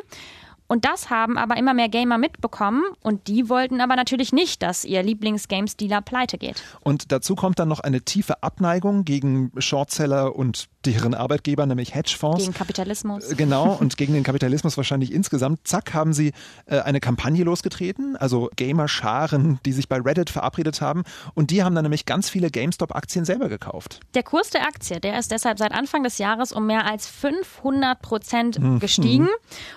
Und 0.68 0.84
das 0.84 1.10
haben 1.10 1.38
aber 1.38 1.56
immer 1.56 1.74
mehr 1.74 1.88
Gamer 1.88 2.18
mitbekommen 2.18 2.82
und 3.02 3.28
die 3.28 3.48
wollten 3.48 3.80
aber 3.80 3.96
natürlich 3.96 4.32
nicht, 4.32 4.62
dass 4.62 4.84
ihr 4.84 5.02
Lieblings-Games-Dealer 5.02 6.02
pleite 6.02 6.38
geht. 6.38 6.62
Und 6.80 7.12
dazu 7.12 7.36
kommt 7.36 7.58
dann 7.58 7.68
noch 7.68 7.80
eine 7.80 8.02
tiefe 8.02 8.42
Abneigung 8.42 9.04
gegen 9.04 9.52
Shortseller 9.58 10.34
und 10.34 10.68
deren 10.86 11.14
Arbeitgeber, 11.14 11.66
nämlich 11.66 11.94
Hedgefonds. 11.94 12.44
Gegen 12.44 12.54
Kapitalismus. 12.54 13.30
Äh, 13.30 13.34
genau, 13.34 13.72
und 13.74 13.96
gegen 13.96 14.14
den 14.14 14.22
Kapitalismus 14.22 14.76
wahrscheinlich 14.76 15.12
insgesamt. 15.12 15.66
Zack, 15.66 15.92
haben 15.94 16.12
sie 16.12 16.32
äh, 16.66 16.80
eine 16.80 17.00
Kampagne 17.00 17.44
losgetreten, 17.44 18.16
also 18.16 18.50
Gamer-Scharen, 18.56 19.58
die 19.64 19.72
sich 19.72 19.88
bei 19.88 19.98
Reddit 19.98 20.30
verabredet 20.30 20.80
haben. 20.80 21.02
Und 21.34 21.50
die 21.50 21.62
haben 21.64 21.74
dann 21.74 21.82
nämlich 21.82 22.06
ganz 22.06 22.30
viele 22.30 22.50
GameStop-Aktien 22.50 23.24
selber 23.24 23.48
gekauft. 23.48 24.00
Der 24.14 24.22
Kurs 24.22 24.50
der 24.50 24.62
Aktie, 24.62 25.00
der 25.00 25.18
ist 25.18 25.30
deshalb 25.30 25.58
seit 25.58 25.72
Anfang 25.72 26.02
des 26.02 26.18
Jahres 26.18 26.52
um 26.52 26.66
mehr 26.66 26.86
als 26.86 27.06
500 27.08 28.00
Prozent 28.00 28.58
mhm. 28.58 28.78
gestiegen. 28.78 29.28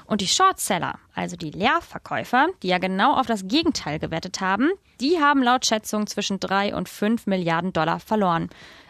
Und 0.05 0.21
die 0.21 0.27
Shortseller, 0.27 0.99
also 1.15 1.35
die 1.35 1.51
Leerverkäufer, 1.51 2.47
die 2.63 2.67
ja 2.67 2.77
genau 2.77 3.15
auf 3.15 3.25
das 3.25 3.47
Gegenteil 3.47 3.99
gewettet 3.99 4.41
haben, 4.41 4.69
die 5.01 5.19
haben 5.19 5.41
laut 5.41 5.65
Schätzung 5.65 6.07
zwischen 6.07 6.39
3 6.39 6.75
und 6.75 6.89
5 6.89 7.25
Milliarden 7.25 7.73
Dollar 7.73 7.99
verloren. 7.99 8.49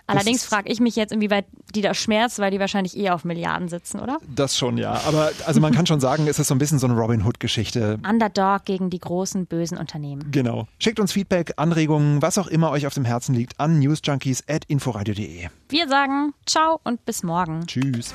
Allerdings 0.10 0.44
frage 0.44 0.72
ich 0.72 0.80
mich 0.80 0.96
jetzt, 0.96 1.12
inwieweit 1.12 1.46
die 1.76 1.82
da 1.82 1.94
schmerzt, 1.94 2.40
weil 2.40 2.52
die 2.52 2.60
wahrscheinlich 2.60 2.98
eher 2.98 3.14
auf 3.14 3.26
Milliarden 3.26 3.70
sitzen, 3.70 4.00
oder? 4.00 4.18
Das 4.28 4.58
schon, 4.58 4.78
ja. 4.78 4.94
Aber 5.06 5.32
also 5.46 5.60
man 5.60 5.74
kann 5.74 5.86
schon 5.86 6.00
sagen, 6.00 6.28
es 6.28 6.40
ist 6.40 6.48
so 6.48 6.56
ein 6.56 6.58
bisschen 6.58 6.80
so 6.80 6.88
eine 6.88 6.96
Robin 6.96 7.24
Hood-Geschichte. 7.24 8.00
Underdog 8.08 8.66
gegen 8.66 8.90
die 8.90 9.00
großen 9.00 9.46
bösen 9.46 9.78
Unternehmen. 9.78 10.32
Genau. 10.32 10.68
Schickt 10.80 11.00
uns 11.00 11.12
Feedback, 11.12 11.54
Anregungen, 11.58 12.22
was 12.22 12.38
auch 12.38 12.48
immer 12.48 12.72
euch 12.72 12.88
auf 12.88 12.94
dem 12.94 13.06
Herzen 13.06 13.36
liegt, 13.36 13.60
an 13.60 13.80
newsjunkies.inforadio.de. 13.80 15.48
Wir 15.70 15.88
sagen 15.88 16.34
ciao 16.46 16.80
und 16.84 17.06
bis 17.06 17.24
morgen. 17.24 17.66
Tschüss. 17.68 18.14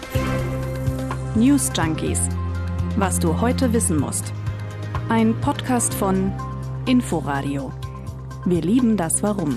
News 1.37 1.71
Junkies. 1.77 2.21
Was 2.97 3.19
du 3.19 3.41
heute 3.41 3.73
wissen 3.73 3.99
musst. 3.99 4.33
Ein 5.09 5.41
Podcast 5.41 5.93
von 5.95 6.33
Inforadio. 6.87 7.73
Wir 8.45 8.63
lieben 8.63 8.97
das 8.97 9.23
Warum. 9.23 9.57